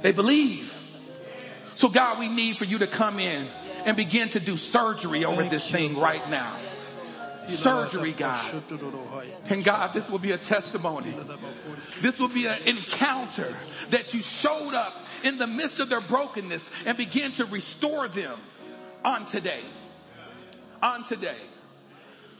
[0.00, 0.70] They believe.
[1.74, 3.46] So God, we need for you to come in
[3.84, 6.56] and begin to do surgery over this thing right now.
[7.48, 8.62] Surgery, God.
[9.48, 11.12] And God, this will be a testimony.
[12.00, 13.54] This will be an encounter
[13.90, 18.38] that you showed up in the midst of their brokenness and began to restore them
[19.04, 19.60] on today.
[20.82, 21.36] On today.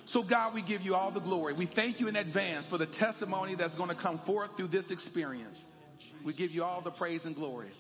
[0.05, 1.55] So God, we give you all the glory.
[1.55, 4.91] We thank you in advance for the testimony that's going to come forth through this
[4.91, 5.67] experience.
[6.25, 7.71] We give you all the praise and glory.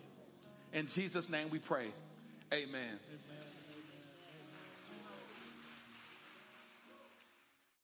[0.73, 1.89] In Jesus' name we pray.
[2.53, 2.99] Amen.